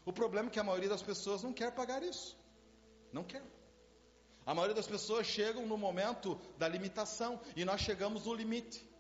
O 0.05 0.13
problema 0.13 0.49
é 0.49 0.51
que 0.51 0.59
a 0.59 0.65
maioria 0.65 0.89
das 0.89 1.03
pessoas 1.03 1.43
não 1.43 1.53
quer 1.53 1.71
pagar 1.73 2.03
isso. 2.03 2.37
Não 3.13 3.25
quer. 3.25 3.43
A 4.47 4.55
maioria 4.55 4.75
das 4.75 4.87
pessoas 4.87 5.27
chegam 5.27 5.67
no 5.67 5.77
momento 5.77 6.41
da 6.57 6.67
limitação, 6.67 7.39
e 7.55 7.65
nós 7.65 7.81
chegamos 7.83 8.25
no 8.25 8.35
limite. 8.35 8.91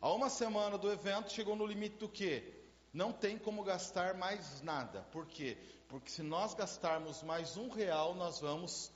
Há 0.00 0.12
uma 0.12 0.28
semana 0.28 0.76
do 0.76 0.90
evento 0.90 1.32
chegou 1.32 1.54
no 1.56 1.64
limite 1.64 1.96
do 1.96 2.08
quê? 2.08 2.63
Não 2.94 3.12
tem 3.12 3.36
como 3.36 3.64
gastar 3.64 4.14
mais 4.14 4.62
nada. 4.62 5.02
Por 5.10 5.26
quê? 5.26 5.58
Porque 5.88 6.08
se 6.08 6.22
nós 6.22 6.54
gastarmos 6.54 7.24
mais 7.24 7.56
um 7.56 7.68
real, 7.68 8.14
nós 8.14 8.38
vamos 8.38 8.88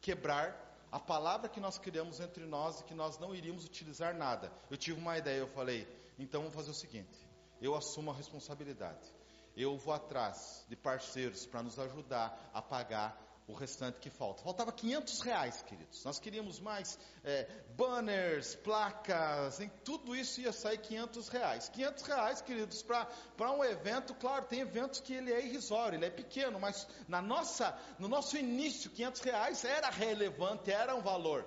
quebrar 0.00 0.58
a 0.90 0.98
palavra 0.98 1.50
que 1.50 1.60
nós 1.60 1.78
criamos 1.78 2.18
entre 2.18 2.46
nós 2.46 2.80
e 2.80 2.84
que 2.84 2.94
nós 2.94 3.18
não 3.18 3.34
iríamos 3.34 3.66
utilizar 3.66 4.14
nada. 4.16 4.50
Eu 4.70 4.78
tive 4.78 4.98
uma 4.98 5.18
ideia, 5.18 5.40
eu 5.40 5.48
falei, 5.48 5.86
então 6.18 6.40
vamos 6.40 6.56
fazer 6.56 6.70
o 6.70 6.74
seguinte: 6.74 7.28
eu 7.60 7.74
assumo 7.74 8.10
a 8.10 8.14
responsabilidade. 8.14 9.12
Eu 9.54 9.76
vou 9.76 9.92
atrás 9.92 10.64
de 10.66 10.74
parceiros 10.74 11.44
para 11.44 11.62
nos 11.62 11.78
ajudar 11.78 12.50
a 12.54 12.62
pagar 12.62 13.14
o 13.52 13.54
restante 13.54 14.00
que 14.00 14.10
falta. 14.10 14.42
Faltava 14.42 14.72
500 14.72 15.20
reais, 15.20 15.62
queridos. 15.62 16.02
Nós 16.04 16.18
queríamos 16.18 16.58
mais 16.58 16.98
é, 17.22 17.46
banners, 17.76 18.54
placas, 18.56 19.60
em 19.60 19.68
tudo 19.84 20.16
isso 20.16 20.40
ia 20.40 20.52
sair 20.52 20.78
500 20.78 21.28
reais. 21.28 21.68
500 21.68 22.02
reais, 22.04 22.40
queridos, 22.40 22.82
para 22.82 23.52
um 23.52 23.62
evento, 23.62 24.14
claro, 24.14 24.46
tem 24.46 24.60
eventos 24.60 25.00
que 25.00 25.12
ele 25.12 25.32
é 25.32 25.44
irrisório, 25.44 25.96
ele 25.96 26.06
é 26.06 26.10
pequeno, 26.10 26.58
mas 26.58 26.86
na 27.06 27.20
nossa, 27.20 27.78
no 27.98 28.08
nosso 28.08 28.36
início, 28.36 28.90
500 28.90 29.20
reais 29.20 29.64
era 29.64 29.90
relevante, 29.90 30.70
era 30.70 30.94
um 30.94 31.02
valor. 31.02 31.46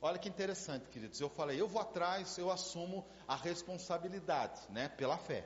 Olha 0.00 0.18
que 0.18 0.28
interessante, 0.28 0.88
queridos. 0.88 1.20
Eu 1.20 1.30
falei, 1.30 1.60
eu 1.60 1.66
vou 1.66 1.80
atrás, 1.80 2.38
eu 2.38 2.50
assumo 2.50 3.06
a 3.26 3.34
responsabilidade, 3.34 4.60
né, 4.70 4.88
pela 4.88 5.18
fé 5.18 5.44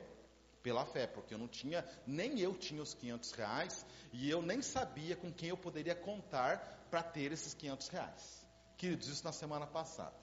pela 0.69 0.85
fé, 0.85 1.07
porque 1.07 1.33
eu 1.33 1.37
não 1.39 1.47
tinha, 1.47 1.83
nem 2.05 2.39
eu 2.39 2.53
tinha 2.53 2.83
os 2.83 2.93
500 2.93 3.31
reais 3.31 3.85
e 4.13 4.29
eu 4.29 4.39
nem 4.39 4.61
sabia 4.61 5.15
com 5.15 5.33
quem 5.33 5.49
eu 5.49 5.57
poderia 5.57 5.95
contar 5.95 6.85
para 6.91 7.01
ter 7.01 7.31
esses 7.31 7.55
500 7.55 7.87
reais. 7.87 8.47
Queridos, 8.77 9.07
isso 9.07 9.23
na 9.23 9.31
semana 9.31 9.65
passada. 9.65 10.15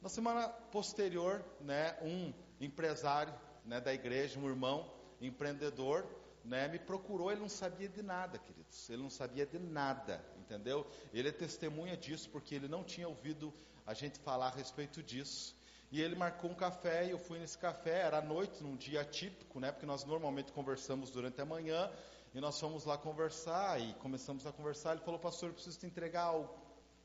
Na 0.00 0.08
semana 0.08 0.48
posterior, 0.48 1.44
né, 1.60 1.98
um 2.00 2.32
empresário 2.58 3.34
né, 3.66 3.78
da 3.78 3.92
igreja, 3.92 4.40
um 4.40 4.48
irmão 4.48 4.90
empreendedor, 5.20 6.06
né, 6.42 6.66
me 6.68 6.78
procurou, 6.78 7.30
ele 7.30 7.42
não 7.42 7.48
sabia 7.50 7.90
de 7.90 8.02
nada, 8.02 8.38
queridos, 8.38 8.88
ele 8.88 9.02
não 9.02 9.10
sabia 9.10 9.44
de 9.44 9.58
nada, 9.58 10.24
entendeu? 10.38 10.90
Ele 11.12 11.28
é 11.28 11.32
testemunha 11.32 11.94
disso, 11.94 12.30
porque 12.30 12.54
ele 12.54 12.68
não 12.68 12.82
tinha 12.82 13.06
ouvido 13.06 13.52
a 13.86 13.92
gente 13.92 14.18
falar 14.20 14.46
a 14.46 14.56
respeito 14.56 15.02
disso. 15.02 15.54
E 15.90 16.00
ele 16.00 16.14
marcou 16.14 16.50
um 16.50 16.54
café 16.54 17.06
e 17.06 17.10
eu 17.10 17.18
fui 17.18 17.38
nesse 17.38 17.58
café, 17.58 18.02
era 18.02 18.18
à 18.18 18.22
noite, 18.22 18.62
num 18.62 18.76
dia 18.76 19.04
típico, 19.04 19.58
né? 19.58 19.72
Porque 19.72 19.86
nós 19.86 20.04
normalmente 20.04 20.52
conversamos 20.52 21.10
durante 21.10 21.40
a 21.40 21.44
manhã. 21.44 21.90
E 22.32 22.40
nós 22.40 22.60
fomos 22.60 22.84
lá 22.84 22.96
conversar 22.96 23.80
e 23.80 23.92
começamos 23.94 24.46
a 24.46 24.52
conversar. 24.52 24.92
Ele 24.92 25.00
falou, 25.00 25.18
pastor, 25.18 25.48
eu 25.48 25.54
preciso 25.54 25.80
te 25.80 25.86
entregar 25.86 26.22
algo, 26.22 26.54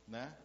né? 0.08 0.36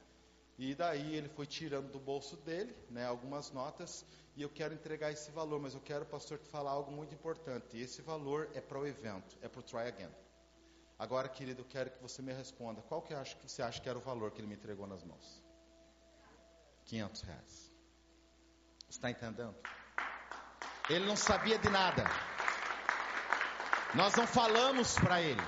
E 0.58 0.74
daí 0.74 1.14
ele 1.14 1.28
foi 1.28 1.46
tirando 1.46 1.90
do 1.90 1.98
bolso 1.98 2.36
dele, 2.36 2.74
né, 2.90 3.06
algumas 3.06 3.50
notas, 3.50 4.04
e 4.36 4.42
eu 4.42 4.50
quero 4.50 4.74
entregar 4.74 5.10
esse 5.10 5.30
valor, 5.30 5.58
mas 5.58 5.72
eu 5.72 5.80
quero, 5.80 6.04
pastor, 6.04 6.38
te 6.38 6.48
falar 6.48 6.72
algo 6.72 6.92
muito 6.92 7.14
importante. 7.14 7.78
E 7.78 7.82
esse 7.82 8.02
valor 8.02 8.46
é 8.54 8.60
para 8.60 8.78
o 8.78 8.86
evento, 8.86 9.38
é 9.40 9.48
para 9.48 9.60
o 9.60 9.62
Try 9.62 9.88
Again. 9.88 10.10
Agora, 10.98 11.30
querido, 11.30 11.62
eu 11.62 11.64
quero 11.64 11.90
que 11.90 12.02
você 12.02 12.20
me 12.20 12.32
responda, 12.34 12.82
qual 12.82 13.00
que, 13.00 13.14
que 13.14 13.50
você 13.50 13.62
acha 13.62 13.80
que 13.80 13.88
era 13.88 13.98
o 13.98 14.02
valor 14.02 14.32
que 14.32 14.40
ele 14.40 14.48
me 14.48 14.54
entregou 14.54 14.86
nas 14.86 15.02
mãos? 15.02 15.42
500 16.84 17.22
reais. 17.22 17.69
Está 18.90 19.08
entendendo? 19.08 19.54
Ele 20.88 21.06
não 21.06 21.16
sabia 21.16 21.56
de 21.56 21.70
nada. 21.70 22.02
Nós 23.94 24.14
não 24.16 24.26
falamos 24.26 24.98
para 24.98 25.22
ele. 25.22 25.40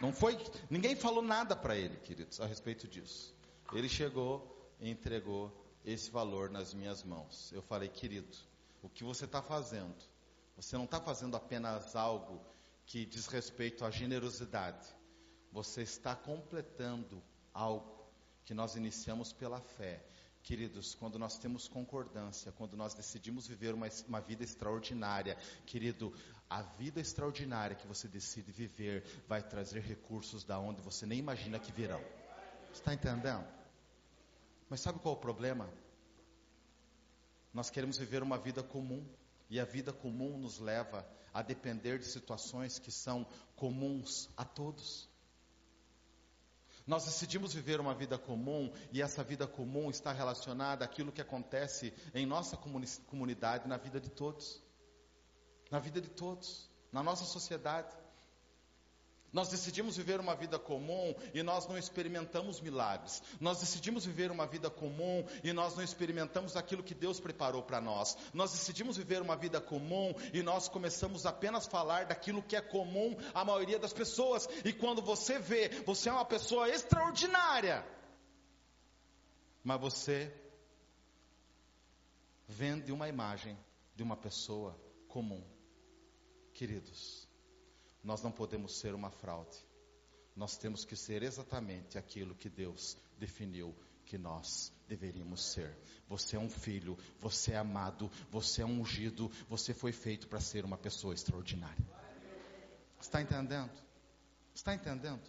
Não 0.00 0.10
foi, 0.10 0.38
ninguém 0.70 0.96
falou 0.96 1.22
nada 1.22 1.54
para 1.54 1.76
ele, 1.76 1.98
queridos, 1.98 2.40
a 2.40 2.46
respeito 2.46 2.88
disso. 2.88 3.34
Ele 3.74 3.88
chegou 3.90 4.74
e 4.80 4.90
entregou 4.90 5.54
esse 5.84 6.10
valor 6.10 6.48
nas 6.48 6.72
minhas 6.72 7.02
mãos. 7.02 7.52
Eu 7.52 7.60
falei, 7.60 7.90
querido, 7.90 8.34
o 8.82 8.88
que 8.88 9.04
você 9.04 9.26
está 9.26 9.42
fazendo? 9.42 9.94
Você 10.56 10.78
não 10.78 10.84
está 10.84 10.98
fazendo 10.98 11.36
apenas 11.36 11.94
algo 11.94 12.42
que 12.86 13.04
diz 13.04 13.26
respeito 13.26 13.84
à 13.84 13.90
generosidade. 13.90 14.88
Você 15.52 15.82
está 15.82 16.16
completando 16.16 17.22
algo 17.52 18.06
que 18.46 18.54
nós 18.54 18.76
iniciamos 18.76 19.32
pela 19.32 19.60
fé. 19.60 20.02
Queridos, 20.46 20.94
quando 20.94 21.18
nós 21.18 21.36
temos 21.36 21.66
concordância, 21.66 22.52
quando 22.52 22.76
nós 22.76 22.94
decidimos 22.94 23.48
viver 23.48 23.74
uma, 23.74 23.88
uma 24.06 24.20
vida 24.20 24.44
extraordinária, 24.44 25.36
querido, 25.66 26.14
a 26.48 26.62
vida 26.62 27.00
extraordinária 27.00 27.74
que 27.74 27.84
você 27.84 28.06
decide 28.06 28.52
viver 28.52 29.02
vai 29.26 29.42
trazer 29.42 29.80
recursos 29.80 30.44
da 30.44 30.56
onde 30.56 30.80
você 30.80 31.04
nem 31.04 31.18
imagina 31.18 31.58
que 31.58 31.72
virão. 31.72 32.00
Está 32.72 32.94
entendendo? 32.94 33.44
Mas 34.70 34.78
sabe 34.82 35.00
qual 35.00 35.16
é 35.16 35.18
o 35.18 35.20
problema? 35.20 35.68
Nós 37.52 37.68
queremos 37.68 37.98
viver 37.98 38.22
uma 38.22 38.38
vida 38.38 38.62
comum. 38.62 39.04
E 39.50 39.58
a 39.58 39.64
vida 39.64 39.92
comum 39.92 40.38
nos 40.38 40.60
leva 40.60 41.04
a 41.34 41.42
depender 41.42 41.98
de 41.98 42.04
situações 42.04 42.78
que 42.78 42.92
são 42.92 43.26
comuns 43.56 44.30
a 44.36 44.44
todos. 44.44 45.08
Nós 46.86 47.04
decidimos 47.04 47.52
viver 47.52 47.80
uma 47.80 47.94
vida 47.94 48.16
comum 48.16 48.72
e 48.92 49.02
essa 49.02 49.24
vida 49.24 49.46
comum 49.46 49.90
está 49.90 50.12
relacionada 50.12 50.84
àquilo 50.84 51.10
que 51.10 51.20
acontece 51.20 51.92
em 52.14 52.24
nossa 52.24 52.56
comunidade, 52.56 53.66
na 53.66 53.76
vida 53.76 54.00
de 54.00 54.08
todos. 54.08 54.62
Na 55.68 55.80
vida 55.80 56.00
de 56.00 56.08
todos, 56.08 56.70
na 56.92 57.02
nossa 57.02 57.24
sociedade. 57.24 57.92
Nós 59.36 59.50
decidimos 59.50 59.98
viver 59.98 60.18
uma 60.18 60.34
vida 60.34 60.58
comum 60.58 61.14
e 61.34 61.42
nós 61.42 61.68
não 61.68 61.76
experimentamos 61.76 62.58
milagres. 62.58 63.22
Nós 63.38 63.60
decidimos 63.60 64.06
viver 64.06 64.30
uma 64.30 64.46
vida 64.46 64.70
comum 64.70 65.26
e 65.44 65.52
nós 65.52 65.76
não 65.76 65.84
experimentamos 65.84 66.56
aquilo 66.56 66.82
que 66.82 66.94
Deus 66.94 67.20
preparou 67.20 67.62
para 67.62 67.78
nós. 67.78 68.16
Nós 68.32 68.52
decidimos 68.52 68.96
viver 68.96 69.20
uma 69.20 69.36
vida 69.36 69.60
comum 69.60 70.14
e 70.32 70.42
nós 70.42 70.68
começamos 70.68 71.26
apenas 71.26 71.66
a 71.66 71.70
falar 71.70 72.06
daquilo 72.06 72.42
que 72.42 72.56
é 72.56 72.62
comum 72.62 73.14
à 73.34 73.44
maioria 73.44 73.78
das 73.78 73.92
pessoas. 73.92 74.48
E 74.64 74.72
quando 74.72 75.02
você 75.02 75.38
vê, 75.38 75.68
você 75.84 76.08
é 76.08 76.12
uma 76.12 76.24
pessoa 76.24 76.70
extraordinária. 76.70 77.86
Mas 79.62 79.78
você 79.78 80.32
vende 82.48 82.90
uma 82.90 83.06
imagem 83.06 83.54
de 83.94 84.02
uma 84.02 84.16
pessoa 84.16 84.74
comum. 85.08 85.44
Queridos, 86.54 87.25
nós 88.06 88.22
não 88.22 88.30
podemos 88.30 88.78
ser 88.78 88.94
uma 88.94 89.10
fraude. 89.10 89.58
Nós 90.36 90.56
temos 90.56 90.84
que 90.84 90.94
ser 90.94 91.24
exatamente 91.24 91.98
aquilo 91.98 92.36
que 92.36 92.48
Deus 92.48 92.96
definiu 93.18 93.74
que 94.04 94.16
nós 94.16 94.72
deveríamos 94.86 95.44
ser. 95.44 95.76
Você 96.08 96.36
é 96.36 96.38
um 96.38 96.48
filho, 96.48 96.96
você 97.18 97.52
é 97.52 97.56
amado, 97.56 98.08
você 98.30 98.62
é 98.62 98.64
ungido, 98.64 99.28
você 99.48 99.74
foi 99.74 99.90
feito 99.90 100.28
para 100.28 100.38
ser 100.38 100.64
uma 100.64 100.78
pessoa 100.78 101.14
extraordinária. 101.14 101.84
Está 103.00 103.20
entendendo? 103.20 103.72
Está 104.54 104.72
entendendo? 104.72 105.28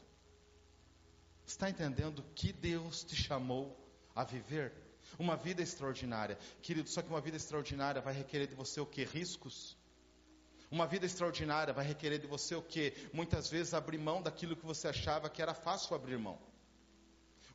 Está 1.47 1.69
entendendo 1.71 2.23
que 2.35 2.53
Deus 2.53 3.03
te 3.03 3.15
chamou 3.15 3.75
a 4.13 4.23
viver? 4.23 4.71
Uma 5.17 5.35
vida 5.35 5.63
extraordinária. 5.63 6.37
Querido, 6.61 6.89
só 6.89 7.01
que 7.01 7.09
uma 7.09 7.21
vida 7.21 7.37
extraordinária 7.37 8.01
vai 8.01 8.13
requerer 8.13 8.47
de 8.47 8.53
você 8.53 8.79
o 8.79 8.85
que? 8.85 9.03
Riscos. 9.03 9.76
Uma 10.69 10.85
vida 10.85 11.05
extraordinária 11.05 11.73
vai 11.73 11.85
requerer 11.85 12.19
de 12.19 12.27
você 12.27 12.53
o 12.53 12.61
que? 12.61 12.93
Muitas 13.13 13.49
vezes 13.49 13.73
abrir 13.73 13.97
mão 13.97 14.21
daquilo 14.21 14.55
que 14.55 14.65
você 14.65 14.89
achava 14.89 15.29
que 15.29 15.41
era 15.41 15.53
fácil 15.53 15.95
abrir 15.95 16.17
mão. 16.17 16.37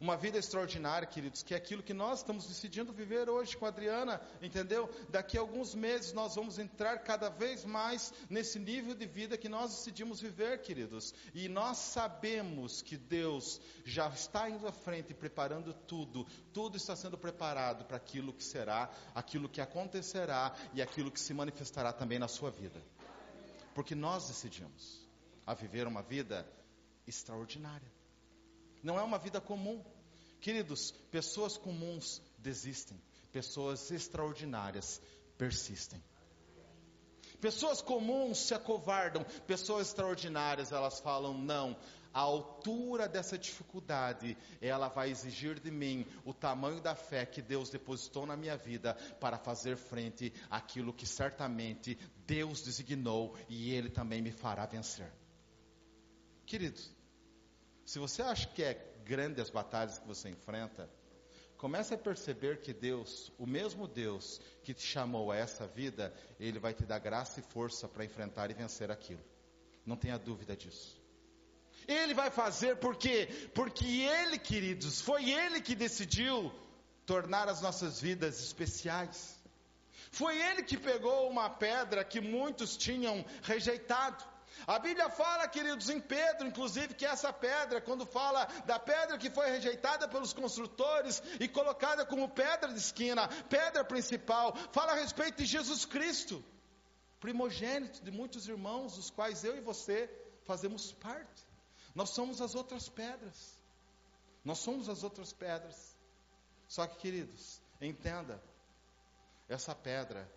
Uma 0.03 0.17
vida 0.17 0.37
extraordinária, 0.37 1.07
queridos, 1.07 1.45
que 1.45 1.55
é 1.55 1.57
aquilo 1.57 1.81
que 1.81 1.95
nós 1.95 2.19
estamos 2.19 2.49
decidindo 2.49 2.93
viver 2.93 3.31
hoje 3.31 3.57
com 3.57 3.67
a 3.67 3.69
Adriana, 3.69 4.21
entendeu? 4.41 4.91
Daqui 5.09 5.39
a 5.39 5.41
alguns 5.41 5.77
meses 5.77 6.13
nós 6.13 6.35
vamos 6.35 6.59
entrar 6.59 6.99
cada 7.05 7.29
vez 7.29 7.65
mais 7.65 8.13
nesse 8.29 8.59
nível 8.59 8.97
de 8.97 9.07
vida 9.07 9.39
que 9.39 9.49
nós 9.49 9.71
decidimos 9.71 10.21
viver, 10.21 10.61
queridos. 10.61 11.15
E 11.33 11.49
nós 11.49 11.79
sabemos 11.79 12.83
que 12.83 12.97
Deus 12.97 13.61
já 13.85 14.09
está 14.09 14.51
indo 14.51 14.67
à 14.67 14.73
frente, 14.73 15.15
preparando 15.15 15.73
tudo, 15.73 16.27
tudo 16.53 16.77
está 16.77 16.97
sendo 16.97 17.17
preparado 17.17 17.85
para 17.85 17.99
aquilo 17.99 18.33
que 18.33 18.43
será, 18.43 18.91
aquilo 19.15 19.49
que 19.49 19.61
acontecerá 19.61 20.53
e 20.75 20.83
aquilo 20.83 21.13
que 21.13 21.21
se 21.21 21.33
manifestará 21.33 21.93
também 21.93 22.19
na 22.19 22.27
sua 22.27 22.51
vida. 22.51 22.83
Porque 23.75 23.95
nós 23.95 24.29
decidimos 24.29 25.09
a 25.47 25.55
viver 25.55 25.87
uma 25.87 26.03
vida 26.03 26.47
extraordinária. 27.07 27.91
Não 28.83 28.99
é 28.99 29.03
uma 29.03 29.19
vida 29.19 29.41
comum. 29.41 29.83
Queridos, 30.41 30.91
pessoas 31.11 31.57
comuns 31.57 32.21
desistem, 32.39 33.01
pessoas 33.33 33.91
extraordinárias 33.91 35.01
persistem. 35.39 36.03
Pessoas 37.41 37.83
comuns 37.83 38.39
se 38.39 38.55
acovardam, 38.55 39.25
pessoas 39.47 39.89
extraordinárias 39.89 40.71
elas 40.71 41.01
falam 41.01 41.37
não. 41.37 41.77
A 42.15 42.21
altura 42.21 43.09
dessa 43.09 43.39
dificuldade, 43.39 44.37
ela 44.61 44.89
vai 44.89 45.11
exigir 45.11 45.59
de 45.59 45.71
mim 45.71 46.07
o 46.25 46.35
tamanho 46.35 46.81
da 46.81 46.95
fé 46.95 47.25
que 47.25 47.41
Deus 47.41 47.71
depositou 47.71 48.27
na 48.27 48.37
minha 48.37 48.57
vida 48.57 48.95
para 49.19 49.39
fazer 49.39 49.77
frente 49.77 50.33
àquilo 50.51 50.93
que 50.93 51.07
certamente 51.07 51.99
Deus 52.27 52.63
designou 52.63 53.35
e 53.49 53.73
Ele 53.73 53.89
também 53.89 54.21
me 54.21 54.31
fará 54.31 54.67
vencer. 54.67 55.11
Queridos, 56.45 56.91
se 57.87 57.99
você 57.99 58.21
acha 58.21 58.47
que 58.49 58.63
é 58.63 58.75
grande 59.05 59.41
as 59.41 59.49
batalhas 59.49 59.99
que 59.99 60.07
você 60.07 60.29
enfrenta, 60.29 60.89
comece 61.57 61.95
a 61.95 61.99
perceber 61.99 62.61
que 62.61 62.75
Deus, 62.75 63.33
o 63.39 63.47
mesmo 63.47 63.89
Deus 63.89 64.39
que 64.63 64.75
te 64.75 64.83
chamou 64.83 65.33
a 65.33 65.37
essa 65.37 65.67
vida, 65.67 66.15
Ele 66.39 66.59
vai 66.59 66.75
te 66.75 66.85
dar 66.85 66.99
graça 66.99 67.41
e 67.41 67.43
força 67.43 67.89
para 67.89 68.05
enfrentar 68.05 68.51
e 68.51 68.55
vencer 68.55 68.91
aquilo. 68.91 69.23
Não 69.87 69.97
tenha 69.97 70.19
dúvida 70.19 70.55
disso. 70.55 71.02
Ele 71.87 72.15
vai 72.15 72.31
fazer 72.31 72.77
por 72.77 72.97
quê? 72.97 73.29
Porque 73.55 73.85
Ele, 73.85 74.39
queridos, 74.39 75.01
foi 75.01 75.31
Ele 75.31 75.61
que 75.61 75.75
decidiu 75.75 76.53
tornar 77.07 77.49
as 77.49 77.61
nossas 77.61 78.01
vidas 78.01 78.41
especiais. 78.41 79.41
Foi 80.11 80.41
Ele 80.41 80.63
que 80.63 80.77
pegou 80.77 81.29
uma 81.31 81.49
pedra 81.49 82.05
que 82.05 82.21
muitos 82.21 82.77
tinham 82.77 83.25
rejeitado. 83.43 84.23
A 84.67 84.79
Bíblia 84.79 85.09
fala, 85.09 85.49
queridos, 85.49 85.89
em 85.89 86.01
Pedro, 86.01 86.47
inclusive, 86.47 86.95
que 86.95 87.07
essa 87.07 87.33
pedra, 87.33 87.81
quando 87.81 88.07
fala 88.07 88.45
da 88.67 88.79
pedra 88.79 89.19
que 89.19 89.31
foi 89.31 89.51
rejeitada 89.51 90.07
pelos 90.07 90.33
construtores 90.33 91.23
e 91.41 91.49
colocada 91.49 92.05
como 92.05 92.29
pedra 92.29 92.73
de 92.73 92.79
esquina, 92.79 93.27
pedra 93.49 93.85
principal, 93.85 94.55
fala 94.73 94.93
a 94.93 94.97
respeito 94.97 95.39
de 95.39 95.47
Jesus 95.47 95.85
Cristo, 95.85 96.45
primogênito 97.19 98.05
de 98.05 98.11
muitos 98.11 98.47
irmãos, 98.47 98.97
dos 98.97 99.11
quais 99.11 99.43
eu 99.43 99.57
e 99.57 99.61
você 99.61 100.11
fazemos 100.45 100.93
parte. 100.93 101.52
Nós 101.95 102.11
somos 102.11 102.41
as 102.41 102.55
outras 102.55 102.89
pedras. 102.89 103.59
Nós 104.45 104.59
somos 104.59 104.89
as 104.89 105.03
outras 105.03 105.33
pedras. 105.33 105.97
Só 106.67 106.87
que, 106.87 106.97
queridos, 106.97 107.61
entenda, 107.81 108.43
essa 109.49 109.75
pedra 109.75 110.31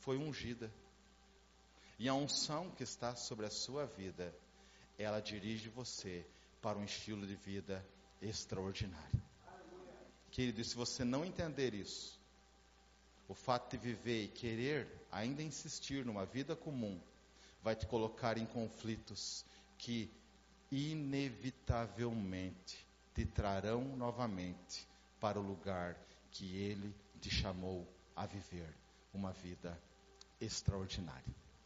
foi 0.00 0.16
ungida. 0.16 0.72
E 1.98 2.08
a 2.08 2.14
unção 2.14 2.70
que 2.70 2.82
está 2.82 3.14
sobre 3.14 3.46
a 3.46 3.50
sua 3.50 3.86
vida, 3.86 4.34
ela 4.98 5.20
dirige 5.20 5.68
você 5.68 6.26
para 6.60 6.78
um 6.78 6.84
estilo 6.84 7.26
de 7.26 7.34
vida 7.36 7.86
extraordinário. 8.20 9.22
Querido, 10.30 10.64
se 10.64 10.74
você 10.74 11.04
não 11.04 11.24
entender 11.24 11.74
isso, 11.74 12.18
o 13.28 13.34
fato 13.34 13.70
de 13.70 13.76
viver 13.76 14.24
e 14.24 14.28
querer 14.28 15.06
ainda 15.10 15.42
insistir 15.42 16.04
numa 16.04 16.24
vida 16.24 16.56
comum, 16.56 17.00
vai 17.62 17.76
te 17.76 17.86
colocar 17.86 18.38
em 18.38 18.46
conflitos 18.46 19.44
que 19.76 20.10
inevitavelmente 20.72 22.84
te 23.14 23.26
trarão 23.26 23.94
novamente 23.94 24.88
para 25.20 25.38
o 25.38 25.42
lugar 25.42 25.94
que 26.30 26.56
Ele 26.56 26.94
te 27.20 27.30
chamou 27.30 27.86
a 28.16 28.24
viver 28.24 28.74
uma 29.12 29.32
vida 29.32 29.78
extraordinária. 30.40 31.41